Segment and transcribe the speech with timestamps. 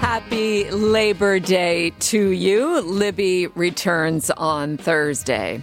[0.00, 2.80] Happy Labor Day to you.
[2.80, 5.62] Libby returns on Thursday.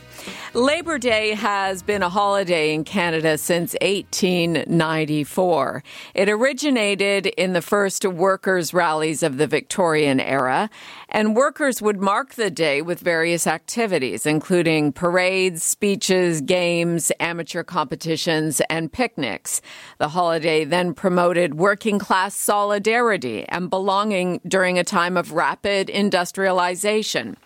[0.54, 5.84] Labor Day has been a holiday in Canada since 1894.
[6.16, 10.72] It originated in the first workers' rallies of the Victorian era,
[11.10, 18.60] and workers would mark the day with various activities, including parades, speeches, games, amateur competitions,
[18.70, 19.62] and picnics.
[20.00, 27.38] The holiday then promoted working class solidarity and belonging during a time of rapid industrialization.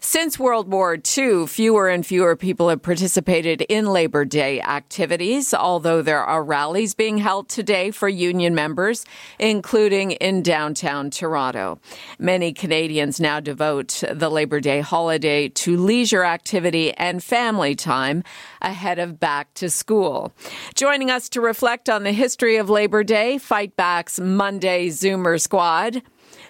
[0.00, 5.54] Since World War II, fewer and fewer people people have participated in Labor Day activities,
[5.54, 9.04] although there are rallies being held today for union members,
[9.38, 11.78] including in downtown Toronto.
[12.18, 18.24] Many Canadians now devote the Labor Day holiday to leisure activity and family time
[18.62, 20.32] ahead of back to school.
[20.74, 26.02] Joining us to reflect on the history of Labor Day, Fight Back's Monday Zoomer Squad.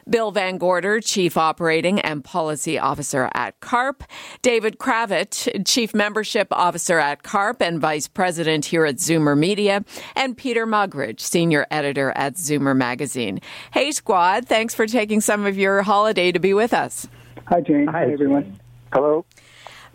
[0.09, 4.05] Bill Van Gorder, Chief Operating and Policy Officer at CARP,
[4.41, 9.84] David Kravitz, Chief Membership Officer at CARP and Vice President here at Zoomer Media,
[10.15, 13.41] and Peter Muggeridge, Senior Editor at Zoomer Magazine.
[13.73, 17.09] Hey, squad, thanks for taking some of your holiday to be with us.
[17.49, 17.89] Hi, Jane.
[17.89, 18.61] Hi, Hi everyone.
[18.93, 19.25] Hello.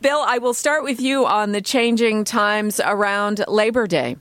[0.02, 4.18] Bill, I will start with you on the changing times around Labor Day.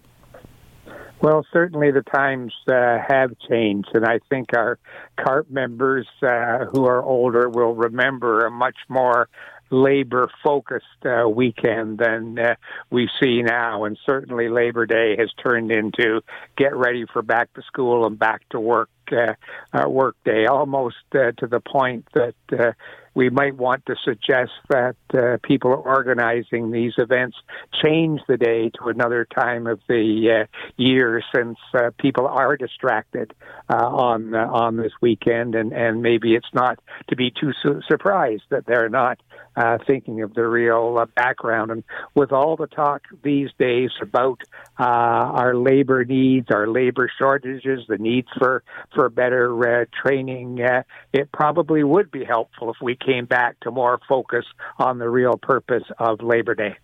[1.23, 4.79] Well, certainly the times uh, have changed, and I think our
[5.19, 9.29] CARP members uh, who are older will remember a much more
[9.71, 12.55] labor focused uh, weekend than uh,
[12.91, 13.85] we see now.
[13.85, 16.23] And certainly Labor Day has turned into
[16.57, 19.35] get ready for back to school and back to work uh,
[19.73, 22.73] uh, work day, almost uh, to the point that uh,
[23.21, 27.37] we might want to suggest that uh, people organizing these events
[27.83, 30.47] change the day to another time of the uh,
[30.79, 33.35] year, since uh, people are distracted
[33.69, 37.83] uh, on uh, on this weekend, and and maybe it's not to be too su-
[37.87, 39.21] surprised that they're not
[39.55, 41.71] uh, thinking of the real background.
[41.71, 44.41] And with all the talk these days about
[44.79, 48.63] our labor needs, our labor shortages, the needs for
[48.95, 50.67] for better training,
[51.13, 54.45] it probably would be helpful if we came back to more focus
[54.79, 56.77] on the real purpose of Labor Day.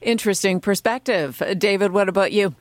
[0.00, 1.92] Interesting perspective, David.
[1.92, 2.54] What about you?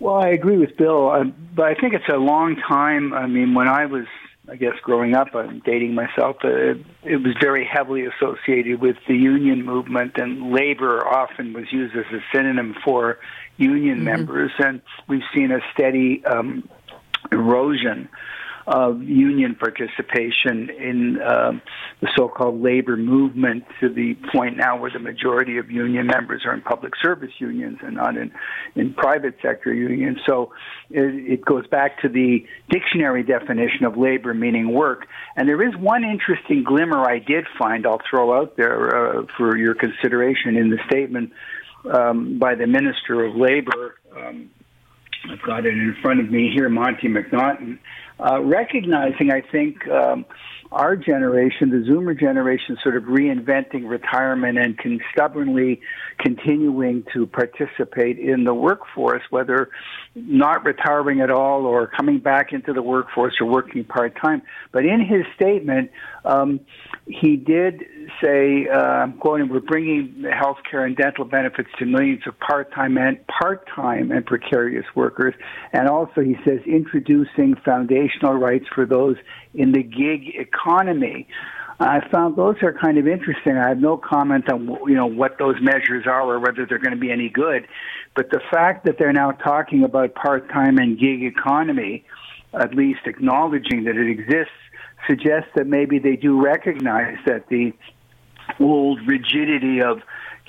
[0.00, 1.24] Well, I agree with Bill, uh,
[1.54, 3.12] but I think it's a long time.
[3.12, 4.06] I mean, when I was
[4.48, 6.74] I guess growing up, I'm dating myself, uh,
[7.04, 12.06] it was very heavily associated with the union movement, and labor often was used as
[12.12, 13.18] a synonym for
[13.56, 14.04] union mm-hmm.
[14.04, 16.68] members, and we've seen a steady um,
[17.30, 18.08] erosion
[18.66, 21.52] of union participation in uh,
[22.00, 26.54] the so-called labor movement to the point now where the majority of union members are
[26.54, 28.32] in public service unions and not in,
[28.76, 30.18] in private sector unions.
[30.26, 30.52] So
[30.90, 35.06] it, it goes back to the dictionary definition of labor meaning work.
[35.36, 39.56] And there is one interesting glimmer I did find I'll throw out there uh, for
[39.56, 41.32] your consideration in the statement
[41.92, 43.96] um, by the Minister of Labor.
[44.16, 44.50] Um,
[45.30, 47.78] I've got it in front of me here, Monte McNaughton,
[48.24, 50.24] uh, recognizing, I think, um,
[50.70, 55.82] our generation, the Zoomer generation, sort of reinventing retirement and can stubbornly
[56.18, 59.68] continuing to participate in the workforce, whether
[60.14, 64.40] not retiring at all or coming back into the workforce or working part time.
[64.72, 65.90] But in his statement,
[66.24, 66.60] um,
[67.06, 67.84] he did
[68.22, 73.18] say, uh, quoting, "We're bringing health care and dental benefits to millions of part-time and
[73.26, 75.34] part-time and precarious workers."
[75.72, 77.56] And also, he says, introducing
[78.20, 79.16] rights for those
[79.54, 81.26] in the gig economy.
[81.80, 83.56] I found those are kind of interesting.
[83.56, 86.94] I have no comment on you know what those measures are or whether they're going
[86.94, 87.66] to be any good,
[88.14, 92.04] but the fact that they're now talking about part-time and gig economy,
[92.52, 94.52] at least acknowledging that it exists,
[95.08, 97.72] suggests that maybe they do recognize that the
[98.60, 100.02] old rigidity of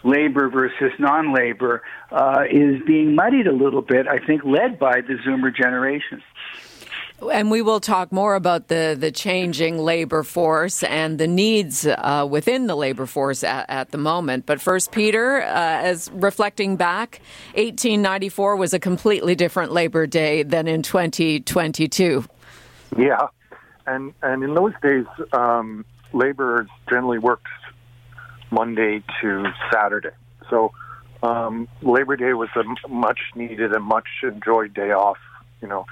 [0.03, 4.07] labor versus non-labor uh, is being muddied a little bit.
[4.07, 6.21] I think led by the Zoomer generation.
[7.31, 12.27] And we will talk more about the, the changing labor force and the needs uh,
[12.29, 14.45] within the labor force at, at, the moment.
[14.45, 17.21] But first, Peter, uh, as reflecting back,
[17.55, 22.25] 1894 was a completely different Labor Day than in 2022.
[22.97, 23.27] Yeah,
[23.87, 27.47] and and in those days, um, laborers generally worked
[28.51, 30.11] Monday to Saturday.
[30.49, 30.73] So
[31.23, 35.17] um, Labor Day was a much needed and much enjoyed day off.
[35.61, 35.85] You know,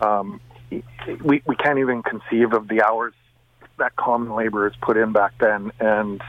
[0.00, 0.40] um,
[0.70, 3.14] we we can't even conceive of the hours
[3.78, 6.22] that common laborers put in back then, and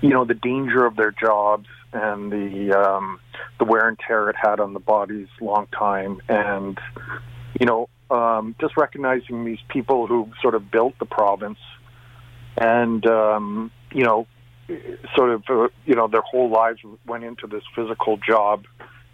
[0.00, 3.20] you know the danger of their jobs and the um,
[3.58, 6.78] the wear and tear it had on the bodies long time, and
[7.58, 11.58] you know um, just recognizing these people who sort of built the province,
[12.56, 14.26] and um, you know
[15.16, 18.66] sort of uh, you know their whole lives went into this physical job,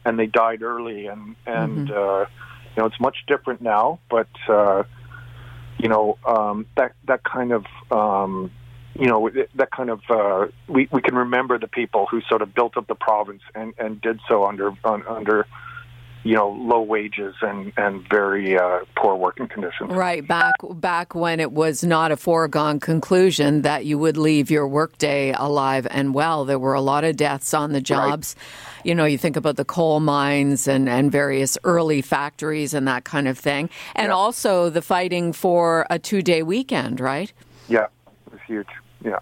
[0.05, 2.23] and they died early, and and mm-hmm.
[2.23, 2.27] uh,
[2.77, 4.83] you know it's much different now, but uh,
[5.79, 8.51] you know um, that that kind of um,
[8.95, 12.55] you know that kind of uh, we we can remember the people who sort of
[12.55, 15.47] built up the province and and did so under under
[16.27, 19.93] you know low wages and and very uh, poor working conditions.
[19.93, 24.67] Right back back when it was not a foregone conclusion that you would leave your
[24.67, 26.45] workday alive and well.
[26.45, 28.35] There were a lot of deaths on the jobs.
[28.37, 28.87] Right.
[28.87, 33.05] You know, you think about the coal mines and and various early factories and that
[33.05, 34.15] kind of thing, and yeah.
[34.15, 36.99] also the fighting for a two day weekend.
[36.99, 37.33] Right?
[37.69, 37.87] Yeah,
[38.27, 38.69] it was huge.
[39.05, 39.21] Yeah.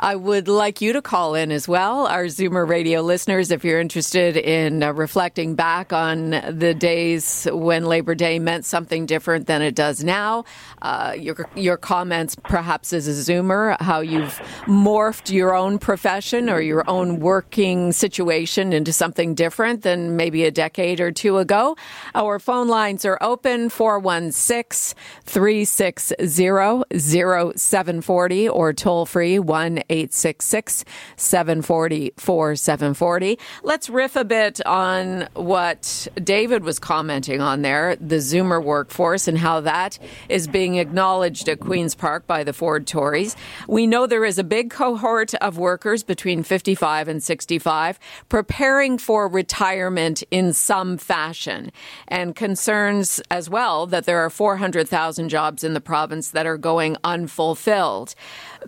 [0.00, 3.80] I would like you to call in as well, our Zoomer radio listeners, if you're
[3.80, 9.60] interested in uh, reflecting back on the days when Labor Day meant something different than
[9.60, 10.44] it does now.
[10.80, 16.60] Uh, your, your comments, perhaps as a Zoomer, how you've morphed your own profession or
[16.60, 21.76] your own working situation into something different than maybe a decade or two ago.
[22.14, 30.84] Our phone lines are open 416 360 0740 or toll free 1 866
[31.16, 33.38] 740 4740.
[33.62, 39.38] Let's riff a bit on what David was commenting on there the Zoomer workforce and
[39.38, 39.98] how that
[40.28, 43.36] is being acknowledged at Queen's Park by the Ford Tories.
[43.66, 47.98] We know there is a big cohort of workers between 55 and 65
[48.28, 51.72] preparing for retirement in some fashion
[52.06, 56.96] and concerns as well that there are 400,000 jobs in the province that are going
[57.04, 58.14] unfulfilled.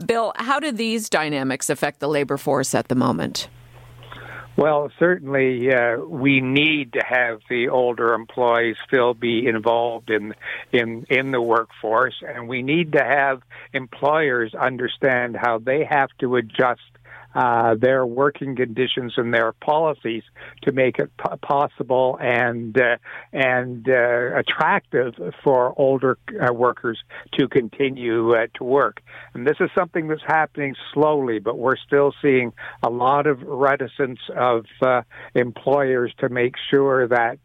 [0.05, 3.49] Bill, how do these dynamics affect the labor force at the moment?
[4.57, 10.35] Well, certainly uh, we need to have the older employees still be involved in
[10.71, 13.41] in in the workforce, and we need to have
[13.73, 16.83] employers understand how they have to adjust
[17.35, 20.23] uh, their working conditions and their policies
[20.63, 22.97] to make it p- possible and uh,
[23.33, 26.99] and uh, attractive for older uh, workers
[27.33, 29.01] to continue uh, to work.
[29.35, 34.19] And this is something that's happening slowly, but we're still seeing a lot of reticence
[34.37, 34.65] of
[35.35, 37.39] employers to make sure that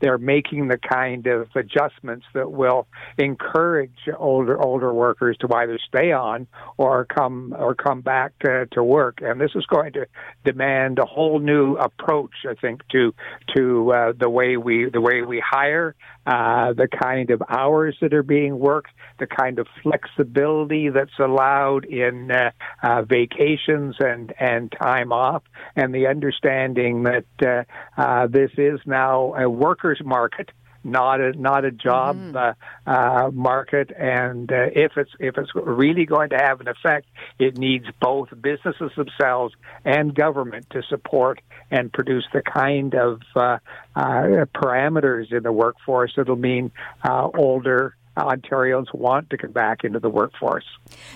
[0.00, 2.86] they're making the kind of adjustments that will
[3.18, 6.46] encourage older older workers to either stay on
[6.76, 10.06] or come or come back to, to work and this is going to
[10.44, 13.14] demand a whole new approach, I think, to
[13.56, 15.94] to uh, the way we the way we hire,
[16.26, 21.84] uh, the kind of hours that are being worked, the kind of flexibility that's allowed
[21.84, 22.50] in uh,
[22.82, 25.42] uh, vacations and and time off,
[25.76, 27.64] and the understanding that uh,
[28.00, 30.50] uh, this is now a workers' market
[30.84, 32.36] not a not a job mm-hmm.
[32.36, 32.52] uh,
[32.90, 33.90] uh, market.
[33.96, 37.06] And uh, if it's if it's really going to have an effect,
[37.38, 39.54] it needs both businesses themselves
[39.84, 43.58] and government to support and produce the kind of uh,
[43.96, 46.70] uh, parameters in the workforce that'll mean
[47.02, 50.64] uh, older Ontarians want to come back into the workforce.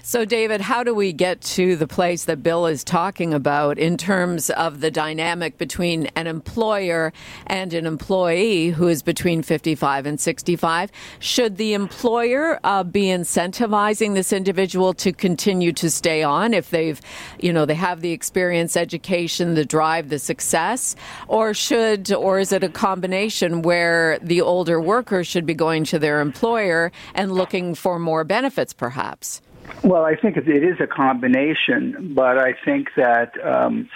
[0.02, 3.96] So, David, how do we get to the place that Bill is talking about in
[3.96, 7.12] terms of the dynamic between an employer
[7.46, 10.90] and an employee who is between 55 and 65?
[11.20, 17.00] Should the employer uh, be incentivizing this individual to continue to stay on if they've,
[17.38, 20.96] you know, they have the experience, education, the drive, the success,
[21.28, 25.98] or should, or is it a combination where the older worker should be going to
[25.98, 26.87] their employer?
[27.14, 29.40] And looking for more benefits, perhaps?
[29.84, 33.88] Well, I think it is a combination, but I think that um,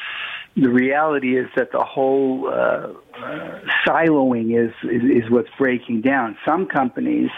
[0.57, 6.37] the reality is that the whole uh, uh, siloing is, is, is what's breaking down.
[6.45, 7.31] Some companies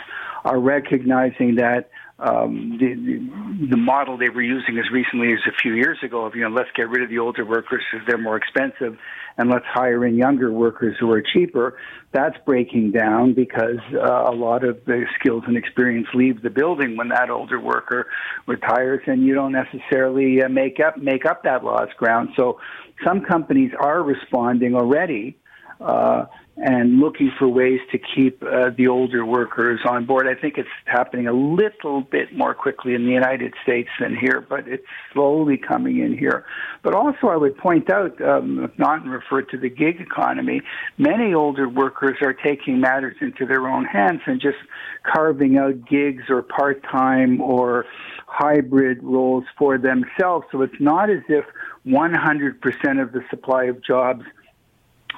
[0.44, 5.52] are recognizing that um, the, the, the model they were using as recently as a
[5.61, 8.18] few years ago of you know let's get rid of the older workers because they're
[8.18, 8.96] more expensive
[9.36, 11.76] and let's hire in younger workers who are cheaper.
[12.12, 16.96] That's breaking down because uh, a lot of the skills and experience leave the building
[16.96, 18.06] when that older worker
[18.46, 22.30] retires, and you don't necessarily uh, make up make up that lost ground.
[22.36, 22.60] So
[23.04, 25.36] some companies are responding already
[25.81, 26.26] uh,
[26.57, 30.28] and looking for ways to keep uh, the older workers on board.
[30.28, 34.40] I think it's happening a little bit more quickly in the United States than here,
[34.40, 36.45] but it's slowly coming in here.
[36.83, 40.62] But also, I would point out, um, not refer to the gig economy,
[40.97, 44.59] many older workers are taking matters into their own hands and just
[45.02, 47.85] carving out gigs or part time or
[48.26, 50.47] hybrid roles for themselves.
[50.52, 51.45] So it's not as if
[51.87, 54.25] 100% of the supply of jobs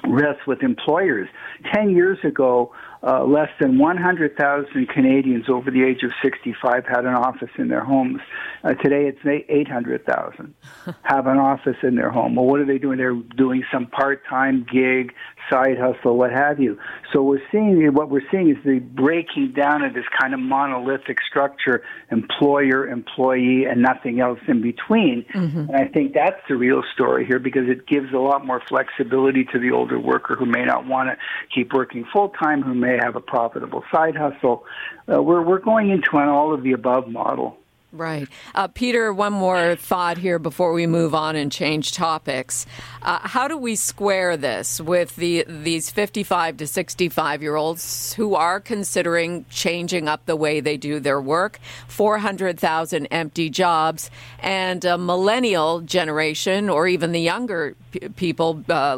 [0.05, 1.27] rests with employers.
[1.73, 2.71] Ten years ago,
[3.03, 7.83] uh, less than 100,000 Canadians over the age of 65 had an office in their
[7.83, 8.19] homes.
[8.63, 10.53] Uh, today, it's 800,000
[11.03, 12.35] have an office in their home.
[12.35, 12.97] Well, what are they doing?
[12.97, 15.13] They're doing some part-time gig,
[15.49, 16.77] side hustle, what have you.
[17.13, 21.19] So we're seeing what we're seeing is the breaking down of this kind of monolithic
[21.29, 25.25] structure: employer, employee, and nothing else in between.
[25.33, 25.69] Mm-hmm.
[25.69, 29.45] And I think that's the real story here because it gives a lot more flexibility
[29.45, 31.17] to the older worker who may not want to
[31.53, 34.65] keep working full time, who may have a profitable side hustle.
[35.11, 37.57] Uh, we're we're going into an all of the above model.
[37.93, 38.27] Right.
[38.53, 42.65] Uh, Peter, one more thought here before we move on and change topics.
[43.01, 48.35] Uh, how do we square this with the these 55 to 65 year olds who
[48.35, 54.97] are considering changing up the way they do their work, 400,000 empty jobs, and a
[54.97, 58.97] millennial generation or even the younger p- people uh,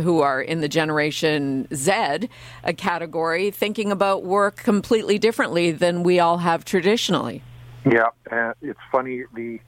[0.00, 2.28] who are in the Generation Z
[2.76, 7.42] category thinking about work completely differently than we all have traditionally?
[7.84, 9.60] Yeah, and it's funny the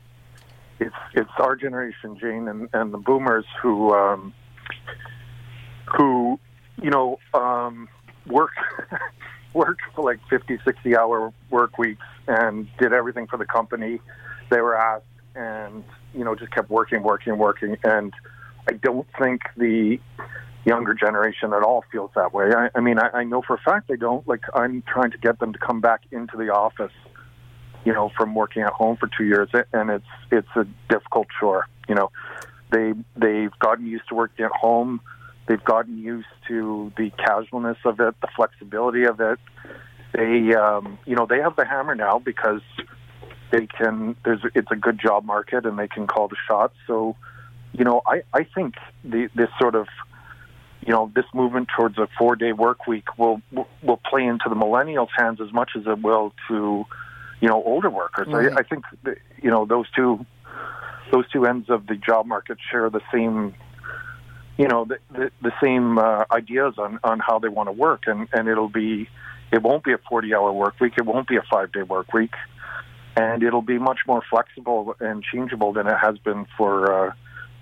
[0.78, 4.34] it's it's our generation, Jane, and, and the boomers who um,
[5.96, 6.40] who
[6.82, 7.88] you know um,
[8.26, 8.52] work
[9.54, 14.00] worked for like 50, 60 hour work weeks and did everything for the company
[14.50, 17.76] they were asked, and you know just kept working, working, working.
[17.84, 18.12] And
[18.68, 19.98] I don't think the
[20.64, 22.50] younger generation at all feels that way.
[22.54, 24.26] I, I mean, I, I know for a fact they don't.
[24.28, 26.92] Like, I'm trying to get them to come back into the office
[27.84, 31.66] you know, from working at home for two years, and it's it's a difficult chore.
[31.88, 32.10] You know,
[32.70, 35.00] they they've gotten used to working at home.
[35.46, 39.38] They've gotten used to the casualness of it, the flexibility of it.
[40.12, 42.60] They, um, you know, they have the hammer now because
[43.50, 44.16] they can.
[44.24, 46.74] There's it's a good job market, and they can call the shots.
[46.86, 47.16] So,
[47.72, 49.88] you know, I I think the this sort of
[50.86, 53.40] you know this movement towards a four day work week will
[53.82, 56.84] will play into the millennials' hands as much as it will to
[57.40, 58.28] you know older workers.
[58.28, 58.52] Right.
[58.52, 60.24] I, I think that, you know those two
[61.12, 63.54] those two ends of the job market share the same
[64.58, 68.02] you know the the, the same uh, ideas on on how they want to work,
[68.06, 69.08] and and it'll be
[69.52, 70.94] it won't be a 40 hour work week.
[70.96, 72.34] It won't be a five day work week.
[73.16, 77.12] And it'll be much more flexible and changeable than it has been for, uh,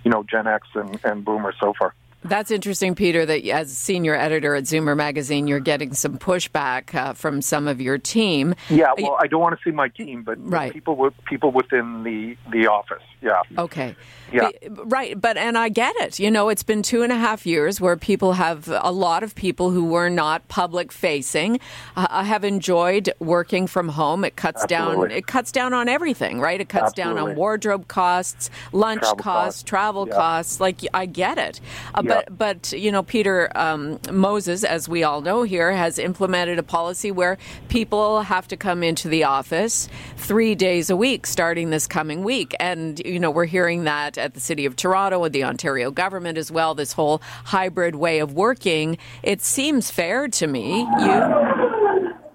[0.05, 1.95] you know, Gen X and, and Boomer so far.
[2.25, 7.13] That's interesting, Peter, that as senior editor at Zoomer Magazine, you're getting some pushback uh,
[7.13, 8.55] from some of your team.
[8.69, 10.73] Yeah, well, I don't want to see my team, but right.
[10.73, 13.03] people people within the the office.
[13.21, 13.43] Yeah.
[13.57, 13.97] Okay.
[14.31, 14.51] Yeah.
[14.69, 16.19] Right, but and I get it.
[16.19, 19.35] You know, it's been two and a half years where people have a lot of
[19.35, 21.61] people who were not public facing.
[21.97, 24.25] Uh, have enjoyed working from home.
[24.27, 25.09] It cuts Absolutely.
[25.09, 25.17] down.
[25.17, 26.61] It cuts down on everything, right?
[26.61, 27.21] It cuts Absolutely.
[27.23, 29.63] down on wardrobe costs, lunch travel costs, costs.
[29.63, 30.15] travel Yeah.
[30.15, 30.61] costs.
[30.61, 31.61] Like I get it.
[31.95, 32.23] Uh, Yeah.
[32.27, 36.63] But but you know, Peter um, Moses, as we all know here, has implemented a
[36.63, 41.87] policy where people have to come into the office three days a week starting this
[41.87, 45.45] coming week, and you know we're hearing that at the City of Toronto and the
[45.45, 46.75] Ontario government as well.
[46.75, 48.99] This whole hybrid way of working.
[49.23, 50.81] It seems fair to me.
[50.81, 52.15] You.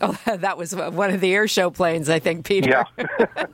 [0.00, 2.84] Oh, that was one of the air show planes, I think, Peter.
[2.96, 3.44] Yeah.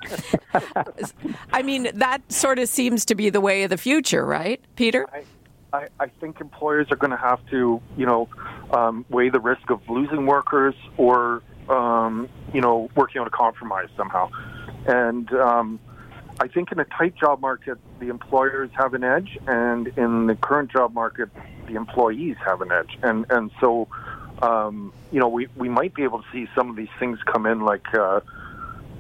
[1.53, 5.07] I mean, that sort of seems to be the way of the future, right, Peter?
[5.13, 5.25] I,
[5.77, 8.29] I, I think employers are going to have to, you know,
[8.73, 13.89] um, weigh the risk of losing workers or, um, you know, working on a compromise
[13.97, 14.31] somehow.
[14.87, 15.81] And um,
[16.41, 20.35] I think in a tight job market, the employers have an edge, and in the
[20.35, 21.31] current job market,
[21.67, 22.99] the employees have an edge.
[23.03, 23.89] And and so,
[24.43, 27.47] um, you know, we we might be able to see some of these things come
[27.47, 27.93] in like.
[27.95, 28.21] Uh,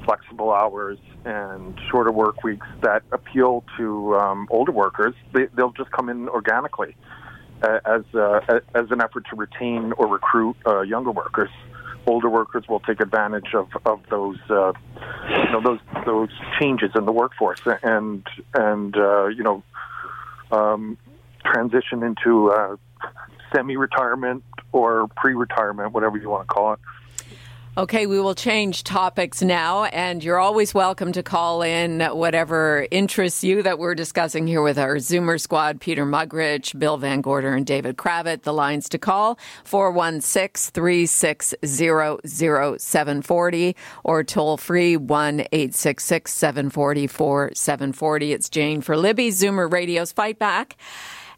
[0.04, 5.90] flexible hours and shorter work weeks that appeal to um, older workers, they, they'll just
[5.92, 6.94] come in organically
[7.62, 8.40] as uh,
[8.74, 11.50] as an effort to retain or recruit uh, younger workers.
[12.06, 14.72] Older workers will take advantage of of those uh,
[15.28, 16.30] you know those those
[16.60, 19.62] changes in the workforce and and uh, you know
[20.52, 20.98] um,
[21.44, 22.76] transition into uh,
[23.54, 24.42] semi-retirement
[24.72, 26.80] or pre-retirement, whatever you want to call it.
[27.76, 33.42] Okay, we will change topics now, and you're always welcome to call in whatever interests
[33.42, 37.66] you that we're discussing here with our Zoomer squad Peter Muggeridge, Bill Van Gorder, and
[37.66, 38.42] David Kravitz.
[38.42, 41.56] The lines to call 416 360
[42.78, 48.32] 0740 or toll free 1 866 740 4740.
[48.32, 50.76] It's Jane for Libby, Zoomer Radio's Fight Back.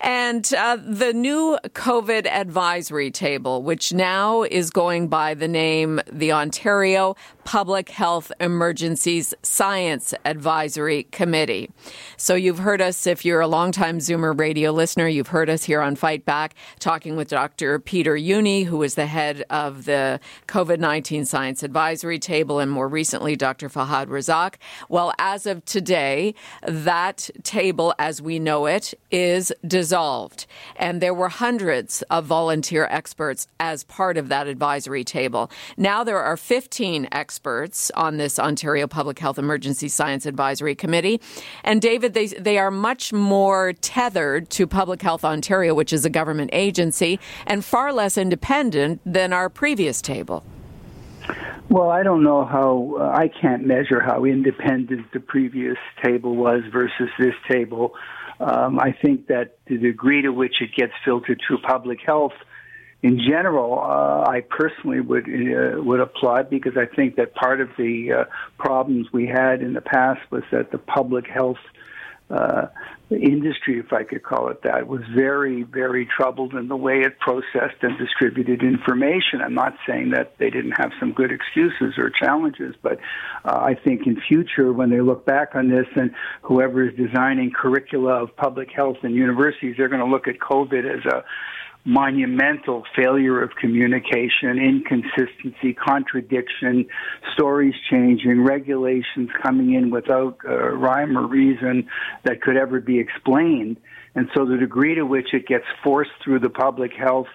[0.01, 6.33] And uh, the new COVID advisory table, which now is going by the name the
[6.33, 11.71] Ontario Public Health Emergencies Science Advisory Committee.
[12.17, 15.81] So you've heard us, if you're a longtime Zoomer radio listener, you've heard us here
[15.81, 17.79] on Fight Back talking with Dr.
[17.79, 22.89] Peter Jüni, who is the head of the COVID 19 Science Advisory Table, and more
[22.89, 23.69] recently, Dr.
[23.69, 24.55] Fahad Razak.
[24.89, 26.35] Well, as of today,
[26.67, 30.47] that table, as we know it, is dissolved.
[30.75, 35.49] And there were hundreds of volunteer experts as part of that advisory table.
[35.77, 41.21] Now there are 15 experts experts on this Ontario Public Health Emergency Science Advisory Committee.
[41.65, 46.09] And David, they, they are much more tethered to Public Health Ontario, which is a
[46.09, 50.45] government agency, and far less independent than our previous table.
[51.69, 56.63] Well, I don't know how, uh, I can't measure how independent the previous table was
[56.73, 57.93] versus this table.
[58.41, 62.33] Um, I think that the degree to which it gets filtered through public health
[63.03, 67.69] in general, uh, I personally would uh, would applaud because I think that part of
[67.77, 68.25] the uh,
[68.59, 71.59] problems we had in the past was that the public health
[72.29, 72.67] uh,
[73.11, 77.21] industry, if I could call it that, was very, very troubled in the way it
[77.21, 79.41] processed and distributed information.
[79.41, 82.99] I'm not saying that they didn't have some good excuses or challenges, but
[83.45, 86.11] uh, I think in future, when they look back on this and
[86.43, 90.99] whoever is designing curricula of public health in universities, they're going to look at COVID
[90.99, 91.25] as a
[91.87, 96.85] monumental failure of communication, inconsistency, contradiction,
[97.33, 101.89] stories changing, regulations coming in without uh, rhyme or reason
[102.25, 103.77] that could ever be explained.
[104.17, 107.29] And so the degree to which it gets forced through the public health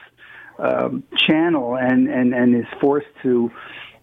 [0.59, 3.49] um, channel and, and, and is forced to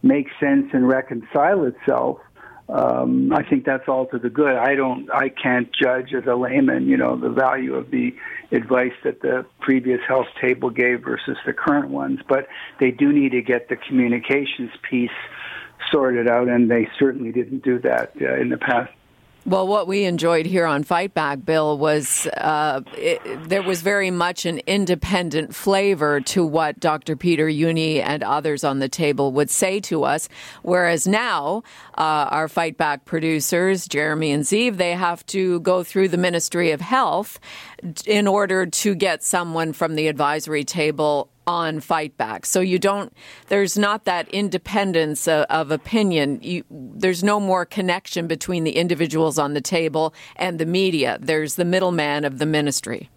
[0.02, 2.18] make sense and reconcile itself
[2.68, 4.56] um, I think that's all to the good.
[4.56, 8.14] I don't, I can't judge as a layman, you know, the value of the
[8.52, 12.20] advice that the previous health table gave versus the current ones.
[12.28, 12.46] But
[12.78, 15.10] they do need to get the communications piece
[15.90, 18.92] sorted out, and they certainly didn't do that uh, in the past.
[19.48, 24.10] Well, what we enjoyed here on Fight Back, Bill, was uh, it, there was very
[24.10, 27.16] much an independent flavor to what Dr.
[27.16, 30.28] Peter Jüni and others on the table would say to us.
[30.60, 31.62] Whereas now,
[31.96, 36.70] uh, our Fight Back producers, Jeremy and Zeev, they have to go through the Ministry
[36.72, 37.40] of Health
[38.04, 42.44] in order to get someone from the advisory table on fight back.
[42.44, 43.10] So you don't,
[43.48, 46.40] there's not that independence of, of opinion.
[46.42, 51.16] You, there's no more connection between the individuals on the table and the media.
[51.18, 53.08] There's the middleman of the ministry.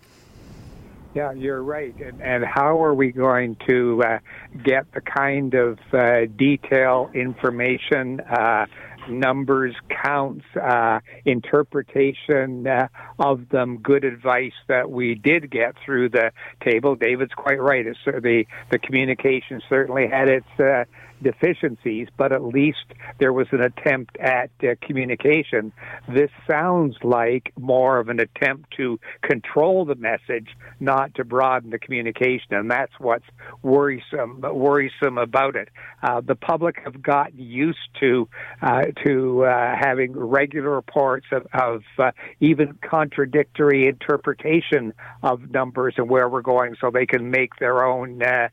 [1.14, 1.94] Yeah, you're right.
[2.00, 4.20] And, and how are we going to uh,
[4.64, 8.22] get the kind of uh, detail information?
[8.22, 8.66] Uh,
[9.10, 12.88] numbers, counts, uh, interpretation uh,
[13.20, 16.32] of them, good advice that we did get through the
[16.64, 16.96] table.
[16.96, 17.86] David's quite right.
[17.86, 20.86] It's, uh, the the communication certainly had its uh,
[21.22, 22.86] deficiencies, but at least
[23.20, 25.72] there was an attempt at uh, communication.
[26.08, 31.80] This sounds like more of an attempt to control the message, not to broaden the
[31.80, 33.26] communication, and that's what's
[33.62, 35.70] worrisome worrisome about it.
[36.04, 38.28] Uh, the public have gotten used to
[38.62, 46.10] uh, to uh, having regular reports of, of uh, even contradictory interpretation of numbers and
[46.10, 48.50] where we're going, so they can make their own uh,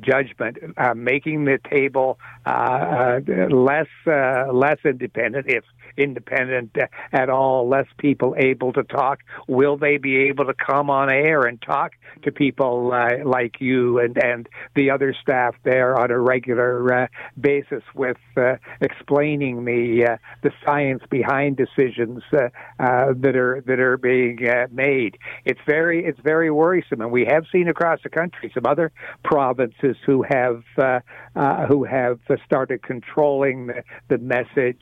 [0.00, 0.58] judgment.
[0.94, 2.03] making the table
[2.46, 3.20] uh, uh,
[3.70, 5.64] less uh, less independent, if
[5.96, 6.76] independent
[7.12, 9.20] at all, less people able to talk.
[9.48, 13.98] Will they be able to come on air and talk to people uh, like you
[13.98, 17.06] and, and the other staff there on a regular uh,
[17.40, 23.80] basis with uh, explaining the uh, the science behind decisions uh, uh, that are that
[23.80, 24.38] are being
[24.72, 25.18] made?
[25.44, 29.96] It's very it's very worrisome, and we have seen across the country some other provinces
[30.06, 30.62] who have
[31.68, 34.80] who have started controlling the, the message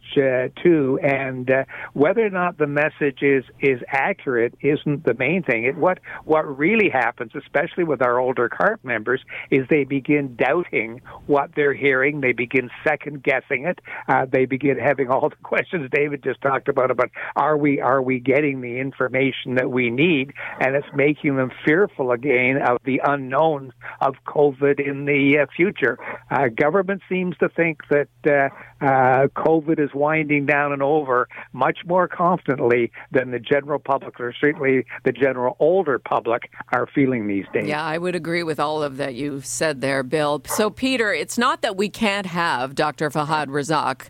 [0.63, 5.65] too and uh, whether or not the message is is accurate isn't the main thing.
[5.65, 11.03] It, what what really happens, especially with our older CARP members, is they begin doubting
[11.27, 12.21] what they're hearing.
[12.21, 13.81] They begin second guessing it.
[14.09, 18.01] Uh, they begin having all the questions David just talked about about are we are
[18.01, 23.01] we getting the information that we need, and it's making them fearful again of the
[23.05, 25.99] unknowns of COVID in the uh, future.
[26.31, 31.79] Uh, government seems to think that uh, uh, COVID is winding down and over much
[31.87, 37.47] more confidently than the general public, or certainly the general older public, are feeling these
[37.53, 37.67] days.
[37.67, 40.43] Yeah, I would agree with all of that you've said there, Bill.
[40.47, 43.11] So, Peter, it's not that we can't have Dr.
[43.11, 44.09] Fahad Razak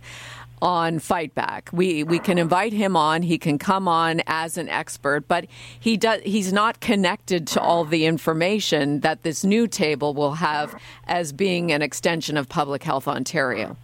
[0.63, 1.69] on Fight Back.
[1.73, 3.23] We we can invite him on.
[3.23, 5.47] He can come on as an expert, but
[5.79, 10.81] he does he's not connected to all the information that this new table will have
[11.09, 13.77] as being an extension of Public Health Ontario.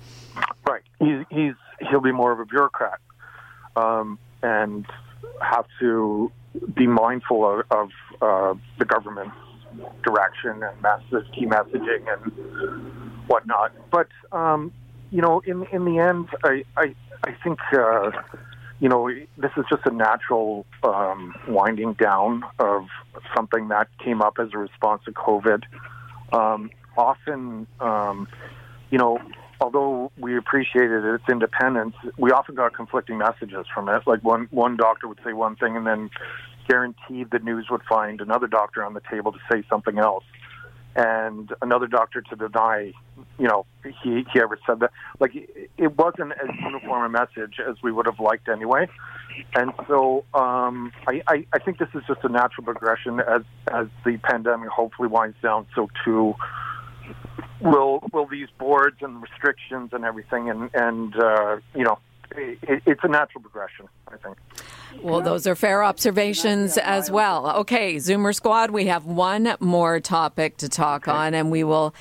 [0.67, 0.83] Right.
[1.01, 3.01] He's, he's he'll be more of a bureaucrat
[3.77, 4.87] um, and
[5.41, 6.33] have to
[6.75, 9.37] be mindful of, of uh, the government's
[10.03, 13.73] direction and message, key messaging and whatnot.
[13.91, 14.73] But um,
[15.11, 18.11] you know, in in the end, I I, I think uh,
[18.81, 22.87] you know this is just a natural um, winding down of
[23.37, 25.63] something that came up as a response to COVID.
[26.33, 28.29] Um, often, um,
[28.91, 29.19] you know,
[29.61, 34.03] although we appreciated its independence, we often got conflicting messages from it.
[34.07, 36.11] Like one one doctor would say one thing, and then
[36.69, 40.25] guaranteed the news would find another doctor on the table to say something else
[40.99, 42.93] and another doctor to deny,
[43.39, 43.65] you know,
[44.03, 44.91] he, he ever said that.
[45.21, 48.89] Like, it wasn't as uniform a message as we would have liked anyway.
[49.55, 53.43] And so um, I, I, I think this is just a natural progression as,
[53.73, 55.67] as the pandemic hopefully winds down.
[55.77, 56.35] So, too,
[57.61, 61.99] will will these boards and restrictions and everything, and, and uh, you know,
[62.37, 64.37] it, it's a natural progression, I think.
[65.03, 67.51] Well, those are fair observations as well.
[67.61, 71.95] Okay, Zoomer Squad, we have one more topic to talk on, and we will.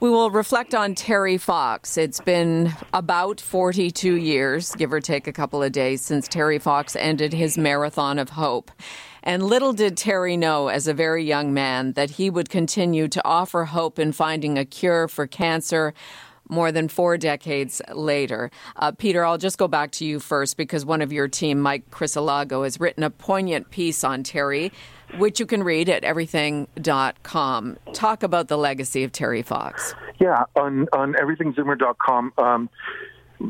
[0.00, 1.98] We will reflect on Terry Fox.
[1.98, 6.96] It's been about 42 years, give or take a couple of days, since Terry Fox
[6.96, 8.70] ended his marathon of hope.
[9.22, 13.24] And little did Terry know as a very young man that he would continue to
[13.24, 15.94] offer hope in finding a cure for cancer
[16.50, 18.50] more than four decades later.
[18.76, 21.90] Uh, Peter, I'll just go back to you first because one of your team, Mike
[21.90, 24.72] Crisolago, has written a poignant piece on Terry,
[25.18, 27.78] which you can read at everything.com.
[27.92, 29.94] Talk about the legacy of Terry Fox.
[30.18, 32.32] Yeah, on, on everythingzoomer.com.
[32.36, 32.68] Um,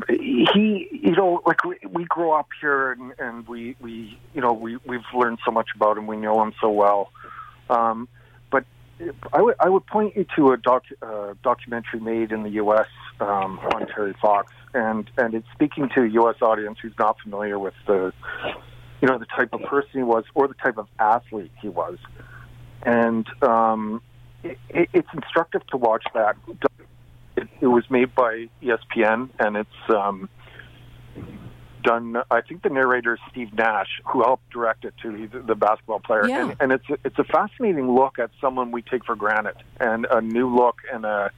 [0.09, 4.53] he, you know, like we, we grow up here and, and we, we, you know,
[4.53, 6.07] we, we've learned so much about him.
[6.07, 7.11] We know him so well.
[7.69, 8.07] Um,
[8.49, 8.65] but
[9.33, 12.87] I would I would point you to a doc, uh, documentary made in the U.S.
[13.19, 16.41] Um, on Terry Fox, and and it's speaking to a U.S.
[16.41, 18.13] audience who's not familiar with the
[19.01, 21.97] you know the type of person he was or the type of athlete he was,
[22.83, 24.01] and um,
[24.43, 26.35] it, it's instructive to watch that.
[27.41, 30.29] It, it was made by ESPN, and it's um,
[31.83, 32.17] done.
[32.29, 35.13] I think the narrator is Steve Nash, who helped direct it too.
[35.13, 36.49] He's the basketball player, yeah.
[36.49, 40.21] and, and it's it's a fascinating look at someone we take for granted, and a
[40.21, 41.31] new look and a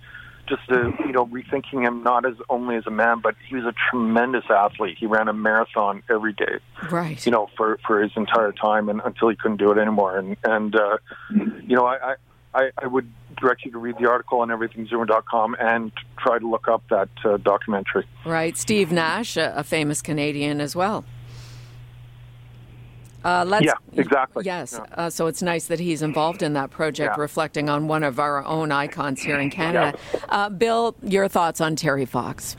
[0.47, 3.65] just a you know rethinking him not as only as a man, but he was
[3.65, 4.97] a tremendous athlete.
[4.99, 6.59] He ran a marathon every day,
[6.91, 7.23] right?
[7.25, 10.17] You know, for for his entire time, and until he couldn't do it anymore.
[10.17, 10.97] And and uh,
[11.31, 12.15] you know, I,
[12.53, 13.09] I I would
[13.43, 17.37] direct you to read the article on everythingzoomer.com and try to look up that uh,
[17.37, 18.07] documentary.
[18.25, 18.57] Right.
[18.57, 21.03] Steve Nash, a, a famous Canadian as well.
[23.23, 24.43] Uh, let's, yeah, exactly.
[24.45, 24.77] Yes.
[24.77, 24.95] Yeah.
[24.95, 27.21] Uh, so it's nice that he's involved in that project, yeah.
[27.21, 29.97] reflecting on one of our own icons here in Canada.
[30.13, 30.19] Yeah.
[30.27, 32.57] Uh, Bill, your thoughts on Terry Fox?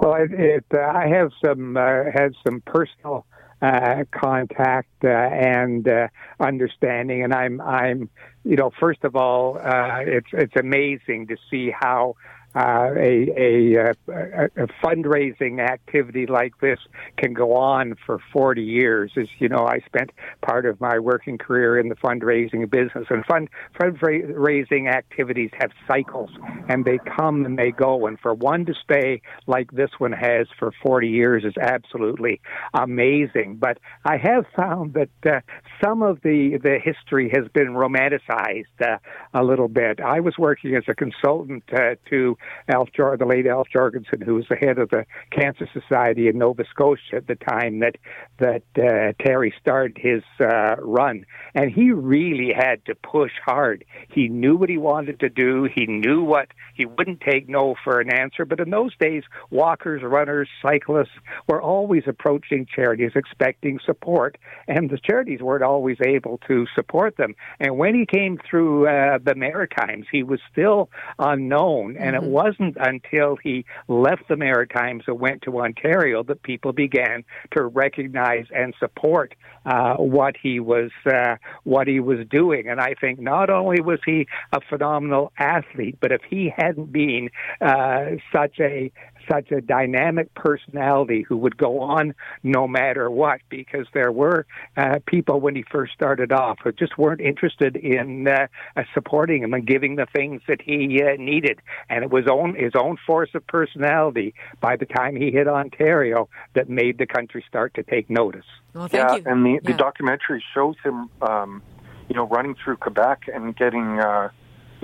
[0.00, 3.26] Well, it, it, uh, I have some uh, had some personal
[3.62, 6.08] uh, contact uh, and uh,
[6.40, 7.24] understanding.
[7.24, 8.10] And I'm, I'm,
[8.46, 12.14] you know, first of all, uh, it's it's amazing to see how
[12.54, 16.78] uh, a, a, a, a, fundraising activity like this
[17.18, 19.12] can go on for 40 years.
[19.16, 23.26] As you know, I spent part of my working career in the fundraising business, and
[23.26, 26.30] fund fundraising activities have cycles,
[26.68, 28.06] and they come and they go.
[28.06, 32.40] And for one to stay like this one has for 40 years is absolutely
[32.72, 33.56] amazing.
[33.56, 35.40] But I have found that uh,
[35.84, 38.96] some of the the history has been romanticized uh,
[39.34, 40.00] a little bit.
[40.00, 44.34] I was working as a consultant uh, to Alf Jor- the late Alf Jorgensen, who
[44.34, 47.96] was the head of the Cancer Society in Nova Scotia at the time that
[48.38, 53.84] that uh, Terry started his uh, run, and he really had to push hard.
[54.10, 55.68] He knew what he wanted to do.
[55.74, 58.44] He knew what he wouldn't take no for an answer.
[58.44, 61.16] But in those days, walkers, runners, cyclists
[61.48, 67.34] were always approaching charities expecting support, and the charities weren't always able to support them.
[67.60, 72.25] And when he came through uh, the Maritimes, he was still unknown, and mm-hmm.
[72.25, 77.64] it wasn't until he left the Maritimes and went to Ontario that people began to
[77.64, 79.34] recognize and support
[79.64, 82.68] uh, what he was uh, what he was doing.
[82.68, 87.30] And I think not only was he a phenomenal athlete, but if he hadn't been
[87.60, 88.92] uh, such a
[89.30, 94.98] such a dynamic personality who would go on no matter what because there were uh,
[95.06, 99.54] people when he first started off who just weren't interested in uh, uh, supporting him
[99.54, 103.30] and giving the things that he uh, needed and it was own his own force
[103.34, 108.10] of personality by the time he hit Ontario that made the country start to take
[108.10, 108.44] notice.
[108.74, 109.22] Well, yeah, you.
[109.26, 109.58] and the, yeah.
[109.62, 111.62] the documentary shows him, um,
[112.08, 114.30] you know, running through Quebec and getting uh,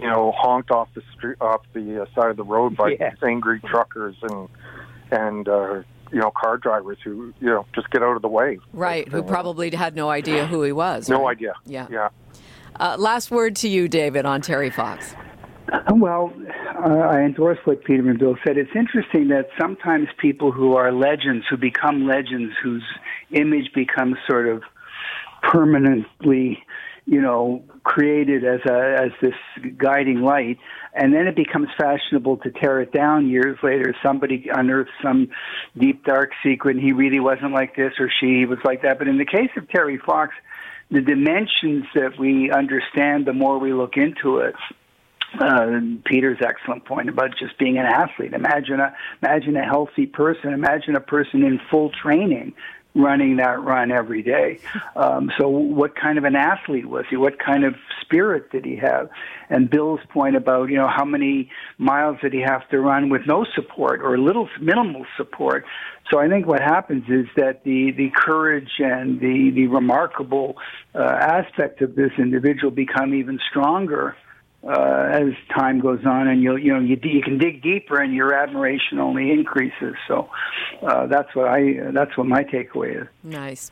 [0.03, 3.12] you know, honked off the street, off the uh, side of the road by Yeah.
[3.23, 4.49] angry truckers and
[5.11, 8.59] and uh, you know car drivers who you know just get out of the way.
[8.73, 11.09] Right, who Uh, probably had no idea who he was.
[11.09, 11.37] no right?
[11.37, 11.55] idea.
[11.67, 11.87] Yeah.
[11.91, 12.09] yeah.
[12.81, 15.15] Uh, last word to you, David, on Terry Fox.
[15.95, 16.33] Well,
[16.85, 18.57] uh, I endorse what Peter and Bill said.
[18.59, 22.83] It's interesting that sometimes people who are legends, who become legends, whose
[23.31, 24.62] image becomes sort of
[25.43, 26.62] permanently,
[27.07, 29.35] you know, created as a as this
[29.77, 30.59] guiding light,
[30.95, 33.95] and then it becomes fashionable to tear it down years later.
[34.03, 35.29] Somebody unearths some
[35.77, 38.99] deep dark secret, and he really wasn't like this, or she was like that.
[38.99, 40.35] But in the case of Terry Fox,
[40.90, 44.55] the dimensions that we understand, the more we look into it,
[45.40, 48.35] uh, Peter's excellent point about just being an athlete.
[48.35, 50.53] Imagine a imagine a healthy person.
[50.53, 52.55] Imagine a person in full training
[52.94, 54.59] running that run every day.
[54.96, 57.16] Um, so, what kind of an athlete was he?
[57.16, 59.09] What kind of spirit did he have?
[59.48, 63.22] And Bill's point about you know how many miles did he have to run with
[63.26, 65.64] no support or little minimal support.
[66.11, 70.57] So I think what happens is that the the courage and the the remarkable
[70.94, 74.16] uh, aspect of this individual become even stronger
[74.66, 78.14] uh, as time goes on, and you you know you you can dig deeper, and
[78.14, 79.94] your admiration only increases.
[80.07, 80.31] So
[80.83, 83.09] uh, that's what I that's what my takeaway is.
[83.25, 83.70] Nice.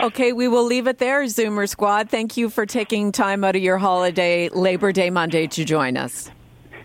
[0.00, 2.10] Okay, we will leave it there, Zoomer Squad.
[2.10, 6.30] Thank you for taking time out of your holiday, Labor Day Monday, to join us.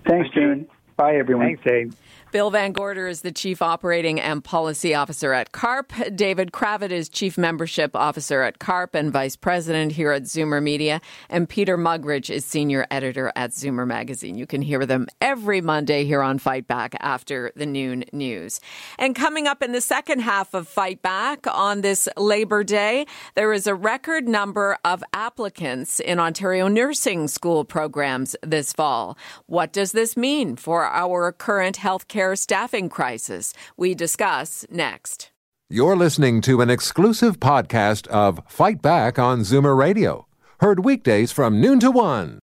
[0.08, 0.68] Thanks, Jane.
[0.96, 1.48] Bye, everyone.
[1.48, 1.96] Thanks, Dave.
[2.32, 5.92] Bill Van Gorder is the Chief Operating and Policy Officer at CARP.
[6.16, 11.02] David Kravitz is Chief Membership Officer at CARP and Vice President here at Zoomer Media.
[11.30, 14.38] And Peter Muggeridge is Senior Editor at Zoomer Magazine.
[14.38, 18.62] You can hear them every Monday here on Fight Back after the noon news.
[18.98, 23.52] And coming up in the second half of Fight Back on this Labor Day, there
[23.52, 29.18] is a record number of applicants in Ontario nursing school programs this fall.
[29.48, 33.54] What does this mean for our current healthcare staffing crisis?
[33.78, 35.32] We discuss next.
[35.70, 40.28] You're listening to an exclusive podcast of Fight Back on Zoomer Radio.
[40.60, 42.40] Heard weekdays from noon to one.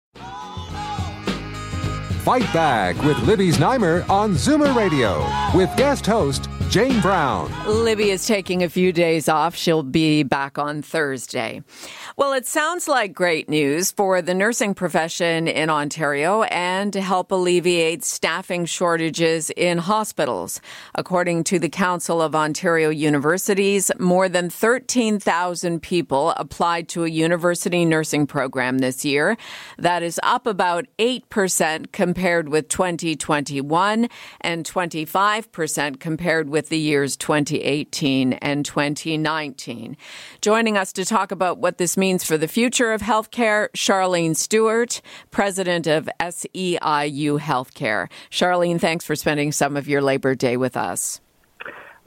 [2.29, 7.51] Fight Back with Libby's Znaimer on Zoomer Radio with guest host Jane Brown.
[7.67, 9.57] Libby is taking a few days off.
[9.57, 11.63] She'll be back on Thursday.
[12.19, 17.33] Well, it sounds like great news for the nursing profession in Ontario and to help
[17.33, 20.61] alleviate staffing shortages in hospitals.
[20.95, 27.87] According to the Council of Ontario Universities, more than 13,000 people applied to a university
[27.87, 29.39] nursing program this year.
[29.79, 32.18] That is up about 8% compared
[32.49, 34.09] with 2021
[34.41, 39.97] and 25% compared with the years 2018 and 2019.
[40.41, 45.01] Joining us to talk about what this means for the future of healthcare, Sharleen Stewart,
[45.31, 48.09] president of SEIU Healthcare.
[48.31, 51.21] Sharleen, thanks for spending some of your Labor Day with us.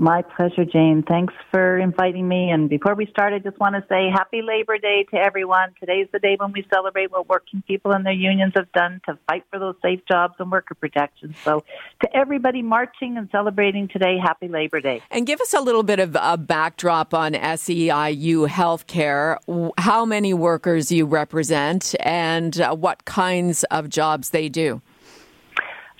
[0.02, 1.04] My pleasure, Jane.
[1.08, 2.50] Thanks for inviting me.
[2.50, 5.76] And before we start, I just want to say happy Labor Day to everyone.
[5.80, 9.20] Today's the day when we celebrate what working people and their unions have done to
[9.28, 11.36] fight for those safe jobs and worker protections.
[11.44, 11.64] So,
[12.02, 15.04] to everybody marching and celebrating today, happy Labor Day.
[15.12, 19.38] And give us a little bit of a backdrop on SEIU Healthcare,
[19.78, 24.82] how many workers you represent, and uh, what kinds of jobs they do.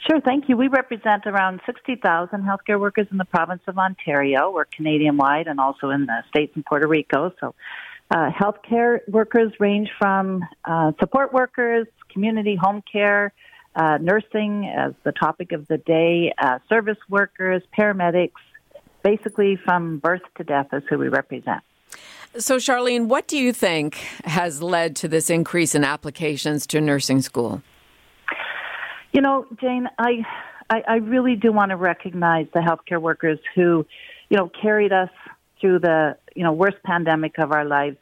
[0.08, 0.58] Sure, thank you.
[0.58, 4.52] We represent around 60,000 healthcare workers in the province of Ontario.
[4.52, 7.34] We're Canadian wide and also in the States and Puerto Rico.
[7.40, 7.54] So,
[8.10, 13.32] uh, healthcare workers range from uh, support workers, community home care,
[13.76, 18.32] uh, nursing as the topic of the day, uh, service workers, paramedics,
[19.04, 21.64] basically from birth to death is who we represent.
[22.38, 27.22] So, Sharleen, what do you think has led to this increase in applications to nursing
[27.22, 27.62] school?
[29.12, 30.26] You know, Jane, I,
[30.70, 33.86] I, I really do want to recognize the healthcare workers who,
[34.30, 35.10] you know, carried us
[35.60, 37.98] through the, you know, worst pandemic of our lives.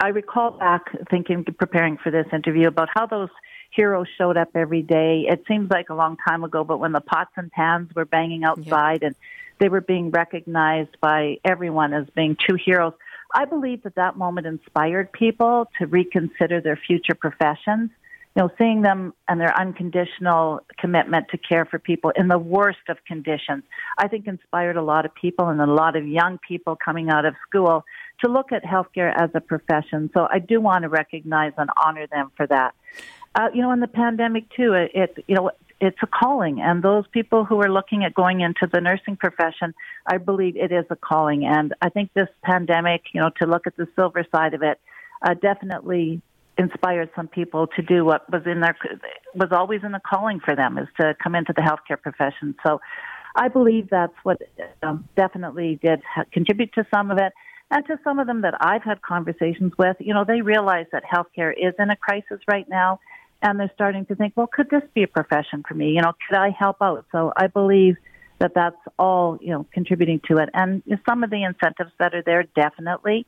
[0.00, 3.28] I recall back thinking, preparing for this interview about how those
[3.70, 5.26] heroes showed up every day.
[5.28, 8.44] It seems like a long time ago, but when the pots and pans were banging
[8.44, 9.14] outside and
[9.58, 12.94] they were being recognized by everyone as being true heroes,
[13.34, 17.90] I believe that that moment inspired people to reconsider their future professions.
[18.36, 22.86] You know, seeing them and their unconditional commitment to care for people in the worst
[22.90, 23.62] of conditions,
[23.96, 27.24] I think inspired a lot of people and a lot of young people coming out
[27.24, 27.82] of school
[28.22, 30.10] to look at healthcare as a profession.
[30.12, 32.74] So I do want to recognize and honor them for that.
[33.34, 36.82] Uh, you know, in the pandemic too, it, it you know it's a calling, and
[36.82, 39.74] those people who are looking at going into the nursing profession,
[40.06, 43.66] I believe it is a calling, and I think this pandemic, you know, to look
[43.66, 44.78] at the silver side of it,
[45.22, 46.22] uh, definitely
[46.58, 48.76] inspired some people to do what was in their
[49.34, 52.54] was always in the calling for them is to come into the healthcare profession.
[52.66, 52.80] So.
[53.38, 54.40] I believe that's what
[54.82, 56.00] um, definitely did
[56.32, 57.34] contribute to some of it.
[57.70, 61.02] And to some of them that I've had conversations with, you know, they realize that
[61.04, 63.00] healthcare is in a crisis right now
[63.42, 65.90] and they're starting to think, well, could this be a profession for me?
[65.90, 67.04] You know, could I help out?
[67.12, 67.96] So I believe
[68.38, 70.48] that that's all, you know, contributing to it.
[70.54, 73.26] And some of the incentives that are there, definitely.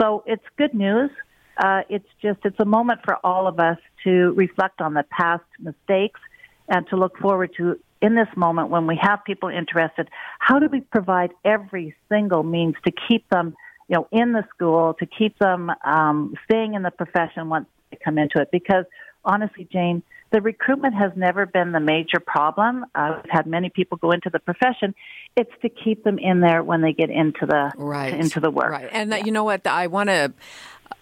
[0.00, 1.10] So it's good news.
[1.58, 5.44] Uh, it's just, it's a moment for all of us to reflect on the past
[5.58, 6.20] mistakes
[6.68, 10.68] and to look forward to in this moment when we have people interested, how do
[10.70, 13.56] we provide every single means to keep them
[13.88, 17.98] you know, in the school to keep them um, staying in the profession once they
[18.04, 18.50] come into it.
[18.52, 18.84] Because
[19.24, 22.84] honestly, Jane, the recruitment has never been the major problem.
[22.94, 24.94] Uh, we've had many people go into the profession.
[25.36, 28.12] It's to keep them in there when they get into the right.
[28.12, 28.70] into the work.
[28.70, 29.66] Right, and that, you know what?
[29.66, 30.34] I want to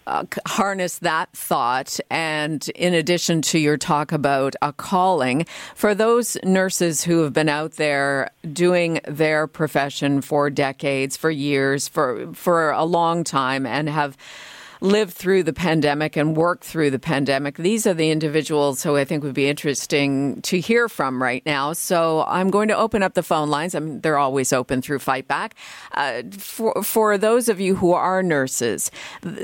[0.07, 1.99] uh, harness that thought.
[2.09, 7.49] And in addition to your talk about a calling, for those nurses who have been
[7.49, 13.89] out there doing their profession for decades, for years, for, for a long time, and
[13.89, 14.17] have
[14.81, 17.57] lived through the pandemic and worked through the pandemic.
[17.57, 21.73] These are the individuals who I think would be interesting to hear from right now.
[21.73, 23.75] So I'm going to open up the phone lines.
[23.75, 25.51] I mean, they're always open through Fightback.
[25.93, 28.91] Uh, for, for those of you who are nurses,